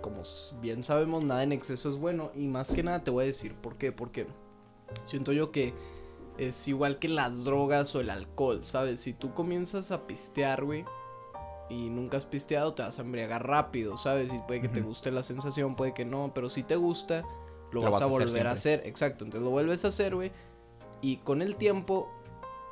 como 0.00 0.22
bien 0.60 0.84
sabemos, 0.84 1.24
nada 1.24 1.42
en 1.42 1.50
exceso 1.52 1.90
es 1.90 1.96
bueno. 1.96 2.30
Y 2.36 2.46
más 2.46 2.70
que 2.70 2.84
nada 2.84 3.02
te 3.02 3.10
voy 3.10 3.24
a 3.24 3.26
decir 3.26 3.54
por 3.54 3.76
qué. 3.78 3.90
Porque 3.90 4.28
siento 5.02 5.32
yo 5.32 5.50
que 5.50 5.74
es 6.38 6.66
igual 6.68 6.98
que 6.98 7.08
las 7.08 7.44
drogas 7.44 7.94
o 7.94 8.00
el 8.00 8.10
alcohol, 8.10 8.64
¿sabes? 8.64 9.00
Si 9.00 9.12
tú 9.12 9.34
comienzas 9.34 9.90
a 9.92 10.06
pistear, 10.06 10.64
güey, 10.64 10.84
y 11.70 11.88
nunca 11.90 12.16
has 12.16 12.24
pisteado, 12.26 12.74
te 12.74 12.82
vas 12.82 12.98
a 12.98 13.02
embriagar 13.02 13.46
rápido, 13.46 13.96
¿sabes? 13.96 14.32
Y 14.32 14.38
puede 14.46 14.60
que 14.60 14.68
te 14.68 14.80
guste 14.82 15.10
la 15.10 15.22
sensación, 15.22 15.76
puede 15.76 15.94
que 15.94 16.04
no. 16.04 16.32
Pero 16.34 16.48
si 16.48 16.62
te 16.62 16.76
gusta, 16.76 17.22
lo, 17.72 17.80
Lo 17.80 17.82
vas, 17.82 17.92
vas 17.92 18.02
a 18.02 18.04
a 18.04 18.08
hacer 18.08 18.26
volver 18.26 18.46
a 18.46 18.56
siempre. 18.56 18.82
hacer. 18.82 18.88
Exacto, 18.88 19.24
entonces 19.24 19.44
lo 19.44 19.50
vuelves 19.50 19.84
a 19.84 19.88
hacer, 19.88 20.14
güey. 20.14 20.30
Y 21.00 21.16
con 21.18 21.42
el 21.42 21.56
tiempo... 21.56 22.10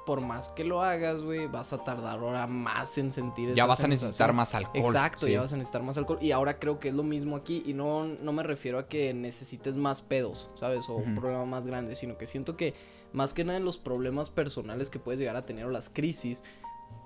Por 0.05 0.21
más 0.21 0.49
que 0.49 0.65
lo 0.65 0.83
hagas, 0.83 1.23
güey, 1.23 1.47
vas 1.47 1.73
a 1.73 1.85
tardar 1.85 2.19
ahora 2.19 2.47
más 2.49 2.99
en 2.99 3.13
sentir 3.13 3.49
ya 3.51 3.63
esa 3.63 3.67
vas 3.67 3.85
a 3.85 3.89
necesitar 3.89 4.33
más 4.33 4.55
alcohol. 4.55 4.85
Exacto, 4.85 5.27
sí. 5.27 5.33
ya 5.33 5.41
vas 5.41 5.53
a 5.53 5.57
necesitar 5.57 5.83
más 5.83 5.97
alcohol. 5.97 6.19
Y 6.21 6.33
ahora 6.33 6.59
creo 6.59 6.81
que 6.81 6.89
es 6.89 6.95
lo 6.95 7.05
mismo 7.05 7.37
aquí. 7.37 7.63
Y 7.67 7.73
no, 7.73 8.05
no 8.05 8.33
me 8.33 8.43
refiero 8.43 8.79
a 8.79 8.89
que 8.89 9.15
necesites 9.15 9.77
más 9.77 10.01
pedos, 10.03 10.51
¿sabes? 10.55 10.89
O 10.89 10.95
un 10.97 11.15
problema 11.15 11.45
más 11.45 11.67
grande. 11.67 11.95
Sino 11.95 12.19
que 12.19 12.27
siento 12.27 12.57
que 12.57 12.75
más 13.13 13.33
que 13.33 13.45
nada 13.45 13.59
en 13.59 13.65
los 13.65 13.79
problemas 13.79 14.29
personales 14.31 14.91
que 14.91 14.99
puedes 14.99 15.21
llegar 15.21 15.37
a 15.37 15.47
tener 15.47 15.67
o 15.67 15.71
las 15.71 15.89
crisis, 15.89 16.43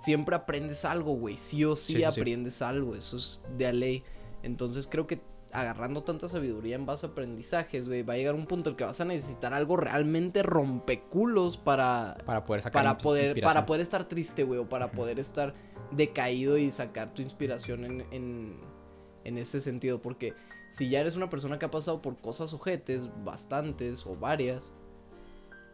siempre 0.00 0.34
aprendes 0.34 0.84
algo, 0.84 1.14
güey. 1.16 1.36
Sí 1.36 1.64
o 1.64 1.76
sí, 1.76 1.82
Sí, 1.86 1.92
sí, 1.94 1.98
sí. 1.98 2.04
aprendes 2.04 2.62
algo. 2.62 2.94
Eso 2.94 3.18
es 3.18 3.42
de 3.58 3.66
a 3.66 3.72
ley. 3.72 4.04
Entonces 4.42 4.86
creo 4.86 5.06
que 5.06 5.20
agarrando 5.52 6.02
tanta 6.02 6.28
sabiduría 6.28 6.76
en 6.76 6.86
base 6.86 7.06
a 7.06 7.10
aprendizajes, 7.10 7.88
güey, 7.88 8.02
va 8.02 8.14
a 8.14 8.16
llegar 8.16 8.34
un 8.34 8.46
punto 8.46 8.70
en 8.70 8.74
el 8.74 8.76
que 8.76 8.84
vas 8.84 9.00
a 9.00 9.04
necesitar 9.04 9.54
algo 9.54 9.76
realmente 9.76 10.42
rompeculos 10.42 11.56
para 11.56 12.18
Para 12.26 12.44
poder 12.44 12.62
sacar 12.62 12.82
para 12.82 12.98
poder, 12.98 13.40
para 13.40 13.66
poder 13.66 13.80
estar 13.80 14.06
triste, 14.08 14.44
güey, 14.44 14.60
o 14.60 14.68
para 14.68 14.90
poder 14.90 15.18
estar 15.18 15.54
decaído 15.90 16.58
y 16.58 16.70
sacar 16.70 17.14
tu 17.14 17.22
inspiración 17.22 17.84
en, 17.84 18.06
en, 18.10 18.60
en 19.24 19.38
ese 19.38 19.60
sentido. 19.60 20.02
Porque 20.02 20.34
si 20.70 20.90
ya 20.90 21.00
eres 21.00 21.16
una 21.16 21.30
persona 21.30 21.58
que 21.58 21.66
ha 21.66 21.70
pasado 21.70 22.02
por 22.02 22.18
cosas 22.18 22.52
ojetes, 22.52 23.08
bastantes 23.24 24.06
o 24.06 24.16
varias, 24.16 24.74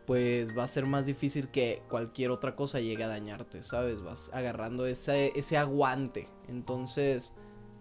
pues 0.07 0.57
va 0.57 0.65
a 0.65 0.69
ser 0.69 0.87
más 0.87 1.07
difícil 1.07 1.49
que 1.49 1.83
cualquier 1.89 2.31
otra 2.31 2.55
cosa 2.57 2.81
llegue 2.81 3.05
a 3.05 3.09
dañarte, 3.09 3.63
¿sabes? 3.63 4.03
Vas 4.03 4.31
agarrando 4.35 4.87
ese, 4.87 5.33
ese 5.35 5.57
aguante. 5.57 6.29
Entonces... 6.49 7.37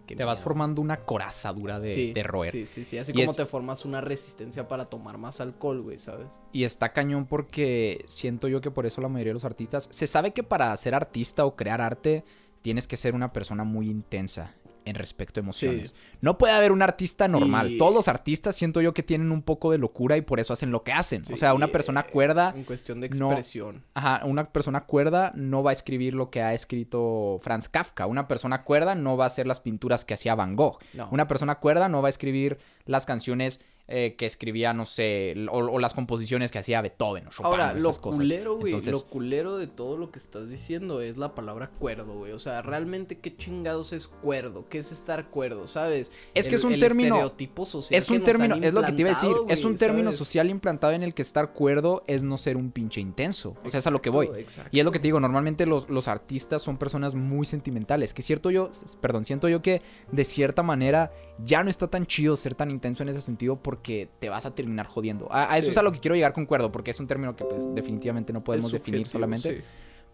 qué 0.06 0.16
Te 0.16 0.24
vas 0.24 0.40
formando 0.40 0.80
una 0.80 1.04
corazadura 1.04 1.78
de, 1.80 1.94
Sí, 1.94 2.12
de 2.12 2.22
roer. 2.22 2.50
Sí, 2.52 2.66
sí, 2.66 2.84
sí. 2.84 2.98
Así 2.98 3.12
Y 3.12 3.14
como 3.14 3.30
es- 3.30 3.36
te 3.36 3.46
formas 3.46 3.84
una 3.84 4.00
resistencia 4.00 4.68
para 4.68 4.84
tomar 4.86 5.18
más 5.18 5.40
alcohol, 5.40 5.82
güey, 5.82 5.98
¿sabes? 5.98 6.38
Y 6.52 6.64
está 6.64 6.92
cañón 6.92 7.26
porque 7.26 8.04
siento 8.06 8.48
yo 8.48 8.60
que 8.60 8.70
por 8.70 8.86
eso 8.86 9.00
la 9.00 9.08
mayoría 9.08 9.30
de 9.30 9.34
los 9.34 9.44
artistas. 9.44 9.88
Se 9.90 10.06
sabe 10.06 10.32
que 10.32 10.42
para 10.42 10.76
ser 10.76 10.94
artista 10.94 11.44
o 11.44 11.56
crear 11.56 11.80
arte 11.80 12.24
tienes 12.62 12.86
que 12.86 12.96
ser 12.96 13.14
una 13.14 13.32
persona 13.32 13.64
muy 13.64 13.88
intensa 13.90 14.54
en 14.84 14.94
respecto 14.96 15.40
a 15.40 15.42
emociones. 15.42 15.90
Sí. 15.90 15.94
No 16.20 16.38
puede 16.38 16.52
haber 16.54 16.72
un 16.72 16.82
artista 16.82 17.28
normal. 17.28 17.72
Y- 17.72 17.78
Todos 17.78 17.94
los 17.94 18.08
artistas 18.08 18.54
siento 18.56 18.80
yo 18.80 18.94
que 18.94 19.02
tienen 19.02 19.30
un 19.32 19.42
poco 19.42 19.70
de 19.70 19.78
locura 19.78 20.16
y 20.16 20.22
por 20.22 20.40
eso 20.40 20.52
hacen 20.52 20.70
lo 20.70 20.82
que 20.82 20.92
hacen. 20.92 21.24
Sí, 21.24 21.32
o 21.32 21.36
sea, 21.36 21.54
una 21.54 21.68
persona 21.68 22.00
eh, 22.00 22.10
cuerda. 22.12 22.52
En 22.56 22.64
cuestión 22.64 23.00
de 23.00 23.08
no- 23.10 23.26
expresión. 23.26 23.84
Ajá, 23.94 24.22
una 24.24 24.52
persona 24.52 24.82
cuerda 24.84 25.32
no 25.34 25.62
va 25.62 25.70
a 25.70 25.72
escribir 25.72 26.14
lo 26.14 26.30
que 26.30 26.42
ha 26.42 26.54
escrito 26.54 27.38
Franz 27.42 27.68
Kafka. 27.68 28.06
Una 28.06 28.28
persona 28.28 28.62
cuerda 28.64 28.94
no 28.94 29.16
va 29.16 29.24
a 29.24 29.26
hacer 29.28 29.46
las 29.46 29.60
pinturas 29.60 30.04
que 30.04 30.14
hacía 30.14 30.34
Van 30.34 30.56
Gogh. 30.56 30.78
No. 30.94 31.08
Una 31.10 31.28
persona 31.28 31.56
cuerda 31.56 31.88
no 31.88 32.02
va 32.02 32.08
a 32.08 32.10
escribir 32.10 32.58
las 32.86 33.06
canciones 33.06 33.60
eh, 33.88 34.14
que 34.16 34.26
escribía, 34.26 34.72
no 34.72 34.86
sé, 34.86 35.34
o, 35.50 35.58
o 35.58 35.78
las 35.78 35.92
composiciones 35.92 36.50
que 36.50 36.58
hacía 36.58 36.80
Beethoven 36.80 37.26
o 37.26 37.30
Chopin. 37.30 37.46
Ahora, 37.46 37.70
o 37.72 37.74
lo 37.74 37.90
esas 37.90 37.98
cosas. 37.98 38.20
culero, 38.20 38.56
güey, 38.56 38.72
Entonces, 38.72 38.92
lo 38.92 39.04
culero 39.06 39.56
de 39.58 39.66
todo 39.66 39.96
lo 39.98 40.10
que 40.10 40.18
estás 40.18 40.48
diciendo 40.50 41.00
es 41.02 41.16
la 41.18 41.34
palabra 41.34 41.68
cuerdo, 41.78 42.14
güey. 42.14 42.32
O 42.32 42.38
sea, 42.38 42.62
realmente 42.62 43.18
qué 43.18 43.36
chingados 43.36 43.92
es 43.92 44.06
cuerdo, 44.06 44.66
qué 44.68 44.78
es 44.78 44.92
estar 44.92 45.28
cuerdo, 45.28 45.66
¿sabes? 45.66 46.12
Es 46.34 46.44
que 46.46 46.54
El- 46.54 46.60
es 46.60 46.64
un 46.64 46.72
el 46.74 46.80
término- 46.80 47.16
estereotipo 47.16 47.66
social 47.66 47.98
es 48.00 48.08
un 48.08 48.22
término, 48.24 48.54
es 48.56 48.72
lo 48.72 48.82
que 48.82 48.92
te 48.92 49.00
iba 49.00 49.10
a 49.10 49.14
decir, 49.14 49.32
es 49.48 49.64
un 49.64 49.74
término 49.76 50.10
¿sabes? 50.10 50.18
social 50.18 50.48
implantado 50.48 50.92
en 50.92 51.02
el 51.02 51.12
que 51.12 51.22
estar 51.22 51.52
cuerdo 51.52 52.02
es 52.06 52.22
no 52.22 52.38
ser 52.38 52.56
un 52.56 52.70
pinche 52.70 53.00
intenso. 53.00 53.56
O 53.64 53.70
sea, 53.70 53.80
es 53.80 53.86
a 53.86 53.90
lo 53.90 54.00
que 54.00 54.10
voy. 54.10 54.28
Exacto. 54.38 54.70
Y 54.72 54.78
es 54.78 54.84
lo 54.84 54.92
que 54.92 55.00
te 55.00 55.08
digo, 55.08 55.20
normalmente 55.20 55.66
los, 55.66 55.90
los 55.90 56.08
artistas 56.08 56.62
son 56.62 56.78
personas 56.78 57.14
muy 57.14 57.44
sentimentales. 57.46 58.14
Que 58.14 58.22
cierto 58.22 58.50
yo, 58.50 58.70
perdón, 59.00 59.24
siento 59.24 59.48
yo 59.48 59.60
que 59.60 59.82
de 60.10 60.24
cierta 60.24 60.62
manera 60.62 61.12
ya 61.44 61.62
no 61.64 61.70
está 61.70 61.88
tan 61.88 62.06
chido 62.06 62.36
ser 62.36 62.54
tan 62.54 62.70
intenso 62.70 63.02
en 63.02 63.08
ese 63.08 63.20
sentido 63.20 63.56
porque 63.72 64.10
te 64.18 64.28
vas 64.28 64.44
a 64.44 64.54
terminar 64.54 64.86
jodiendo. 64.86 65.28
A, 65.32 65.50
a 65.50 65.56
eso 65.56 65.68
Sí. 65.68 65.70
es 65.70 65.78
a 65.78 65.82
lo 65.82 65.92
que 65.92 65.98
quiero 65.98 66.14
llegar 66.14 66.34
con 66.34 66.44
cuerdo, 66.44 66.70
porque 66.70 66.90
es 66.90 67.00
un 67.00 67.06
término 67.06 67.34
que 67.34 67.44
pues 67.46 67.74
definitivamente 67.74 68.30
no 68.30 68.44
podemos 68.44 68.70
definir 68.70 69.06
solamente. 69.08 69.56
sí. 69.58 69.64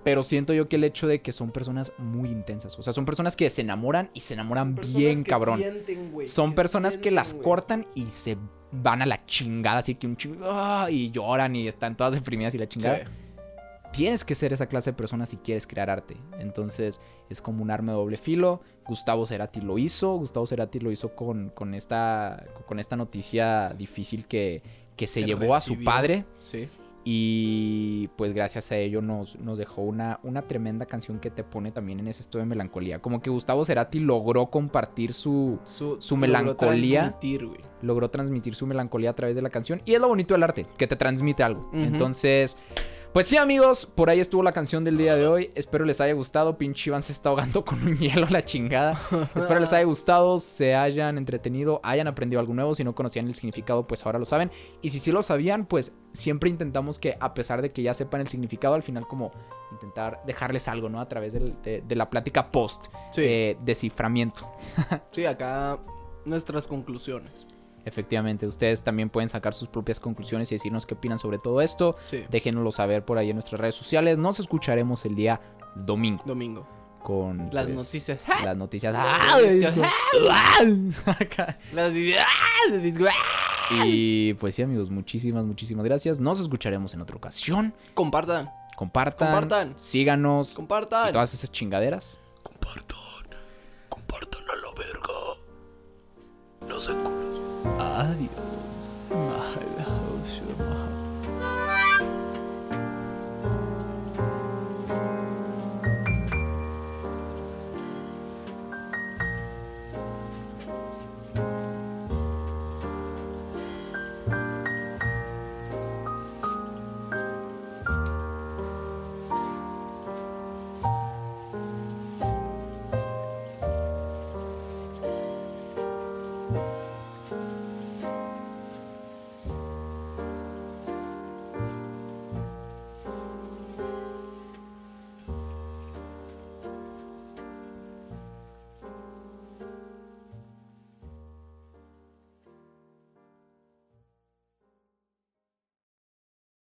Pero 0.04 0.22
siento 0.22 0.52
yo 0.54 0.68
que 0.68 0.76
el 0.76 0.84
hecho 0.84 1.08
de 1.08 1.20
que 1.22 1.32
son 1.32 1.50
personas 1.50 1.92
muy 1.98 2.30
intensas. 2.30 2.78
O 2.78 2.84
sea, 2.84 2.92
son 2.92 3.04
personas 3.04 3.34
que 3.34 3.50
se 3.50 3.62
enamoran 3.62 4.10
y 4.14 4.20
se 4.20 4.34
enamoran 4.34 4.76
bien 4.94 5.24
que 5.24 5.30
cabrón. 5.30 5.58
sienten, 5.58 6.12
Son 6.28 6.50
que 6.50 6.56
personas 6.56 6.96
que 6.96 7.10
las 7.10 7.34
cortan 7.34 7.84
y 7.96 8.06
se 8.06 8.38
van 8.70 9.02
a 9.02 9.06
la 9.06 9.26
chingada, 9.26 9.78
así 9.78 9.96
que 9.96 10.06
un 10.06 10.16
chingo, 10.16 10.44
¡ah! 10.48 10.86
y 10.88 11.10
lloran 11.10 11.56
y 11.56 11.66
están 11.66 11.96
todas 11.96 12.14
deprimidas 12.14 12.54
y 12.54 12.58
la 12.58 12.68
chingada. 12.68 12.98
Sí. 12.98 13.04
Tienes 13.92 14.24
que 14.24 14.36
ser 14.36 14.52
esa 14.52 14.66
clase 14.66 14.90
de 14.92 14.96
persona 14.96 15.26
si 15.26 15.36
quieres 15.38 15.66
crear 15.66 15.90
arte. 15.90 16.16
Entonces 16.38 17.00
es 17.30 17.40
como 17.40 17.62
un 17.62 17.70
arma 17.70 17.92
de 17.92 17.98
doble 17.98 18.16
filo. 18.16 18.60
Gustavo 18.86 19.26
Cerati 19.26 19.60
lo 19.60 19.78
hizo. 19.78 20.14
Gustavo 20.16 20.46
Cerati 20.46 20.80
lo 20.80 20.90
hizo 20.90 21.14
con, 21.14 21.50
con, 21.50 21.74
esta, 21.74 22.44
con 22.66 22.78
esta 22.78 22.96
noticia 22.96 23.74
difícil 23.76 24.26
que, 24.26 24.62
que 24.96 25.06
se 25.06 25.20
Que 25.20 25.26
llevó 25.26 25.54
a 25.54 25.60
su 25.60 25.82
padre. 25.84 26.24
Sí. 26.40 26.68
Y 27.10 28.08
pues 28.16 28.34
gracias 28.34 28.70
a 28.70 28.76
ello 28.76 29.00
nos, 29.00 29.38
nos 29.38 29.56
dejó 29.56 29.80
una, 29.80 30.20
una 30.22 30.42
tremenda 30.42 30.84
canción 30.84 31.20
que 31.20 31.30
te 31.30 31.42
pone 31.42 31.72
también 31.72 32.00
en 32.00 32.08
ese 32.08 32.20
estado 32.20 32.40
de 32.40 32.44
melancolía. 32.46 32.98
Como 33.00 33.22
que 33.22 33.30
Gustavo 33.30 33.64
Cerati 33.64 33.98
logró 33.98 34.46
compartir 34.50 35.14
su, 35.14 35.58
Su, 35.64 35.96
Su 36.00 36.16
logró 36.16 36.20
melancolía. 36.20 37.00
transmitir, 37.00 37.48
logró 37.80 38.10
transmitir 38.10 38.54
su 38.54 38.66
melancolía 38.66 39.10
a 39.10 39.14
través 39.14 39.36
de 39.36 39.42
la 39.42 39.48
canción. 39.48 39.80
Y 39.86 39.94
es 39.94 40.00
lo 40.00 40.08
bonito 40.08 40.34
del 40.34 40.42
arte, 40.42 40.66
que 40.76 40.86
te 40.86 40.96
transmite 40.96 41.42
algo. 41.42 41.70
Entonces, 41.72 42.58
pues 43.12 43.26
sí, 43.26 43.36
amigos, 43.36 43.84
por 43.86 44.10
ahí 44.10 44.20
estuvo 44.20 44.42
la 44.44 44.52
canción 44.52 44.84
del 44.84 44.96
día 44.96 45.16
de 45.16 45.26
hoy. 45.26 45.50
Espero 45.56 45.84
les 45.84 46.00
haya 46.00 46.12
gustado. 46.12 46.56
Pinche 46.56 46.90
Iván 46.90 47.02
se 47.02 47.12
está 47.12 47.30
ahogando 47.30 47.64
con 47.64 47.82
un 47.82 47.96
hielo, 47.98 48.26
la 48.30 48.44
chingada. 48.44 49.00
Espero 49.34 49.58
les 49.58 49.72
haya 49.72 49.84
gustado, 49.84 50.38
se 50.38 50.76
hayan 50.76 51.18
entretenido, 51.18 51.80
hayan 51.82 52.06
aprendido 52.06 52.38
algo 52.38 52.54
nuevo. 52.54 52.76
Si 52.76 52.84
no 52.84 52.94
conocían 52.94 53.26
el 53.26 53.34
significado, 53.34 53.88
pues 53.88 54.06
ahora 54.06 54.20
lo 54.20 54.24
saben. 54.24 54.52
Y 54.82 54.90
si 54.90 55.00
sí 55.00 55.10
lo 55.10 55.22
sabían, 55.22 55.66
pues 55.66 55.92
siempre 56.12 56.48
intentamos 56.48 57.00
que, 57.00 57.16
a 57.18 57.34
pesar 57.34 57.60
de 57.60 57.72
que 57.72 57.82
ya 57.82 57.92
sepan 57.92 58.20
el 58.20 58.28
significado, 58.28 58.74
al 58.76 58.84
final, 58.84 59.08
como 59.08 59.32
intentar 59.72 60.20
dejarles 60.24 60.68
algo, 60.68 60.88
¿no? 60.88 61.00
A 61.00 61.08
través 61.08 61.32
del- 61.32 61.60
de, 61.62 61.80
de 61.80 61.96
la 61.96 62.10
plática 62.10 62.52
post, 62.52 62.86
Sí. 63.10 63.22
eh, 63.24 63.58
desciframiento. 63.64 64.46
Sí, 65.10 65.26
acá 65.26 65.80
nuestras 66.24 66.68
conclusiones. 66.68 67.47
Efectivamente, 67.88 68.46
ustedes 68.46 68.82
también 68.82 69.10
pueden 69.10 69.28
sacar 69.28 69.54
sus 69.54 69.66
propias 69.66 69.98
conclusiones 69.98 70.52
y 70.52 70.54
decirnos 70.54 70.86
qué 70.86 70.94
opinan 70.94 71.18
sobre 71.18 71.38
todo 71.38 71.60
esto. 71.60 71.96
Sí. 72.04 72.24
Déjenoslo 72.30 72.70
saber 72.70 73.04
por 73.04 73.18
ahí 73.18 73.30
en 73.30 73.36
nuestras 73.36 73.60
redes 73.60 73.74
sociales. 73.74 74.18
Nos 74.18 74.38
escucharemos 74.40 75.04
el 75.06 75.14
día 75.14 75.40
domingo. 75.74 76.22
Domingo. 76.26 76.66
Con 77.02 77.48
Las 77.52 77.64
pues, 77.64 77.76
noticias. 77.76 78.20
Las 78.44 78.56
noticias. 78.56 78.92
Las 78.92 79.54
y 83.84 84.34
pues 84.34 84.54
sí, 84.54 84.62
amigos, 84.62 84.90
muchísimas, 84.90 85.44
muchísimas 85.44 85.84
gracias. 85.84 86.20
Nos 86.20 86.40
escucharemos 86.40 86.94
en 86.94 87.00
otra 87.00 87.16
ocasión. 87.16 87.74
Compartan, 87.94 88.50
Compartan. 88.76 89.32
Compartan. 89.32 89.74
Síganos. 89.76 90.50
compartan. 90.50 91.08
y 91.08 91.12
todas 91.12 91.34
esas 91.34 91.50
chingaderas. 91.50 92.18
Compartan. 92.42 92.98
Compartan 93.88 94.42
a 94.42 94.56
la 94.56 94.72
verga. 94.76 95.08
No 96.68 96.80
se 96.80 96.92
Adiós. 97.78 98.98
Bye. 99.08 99.77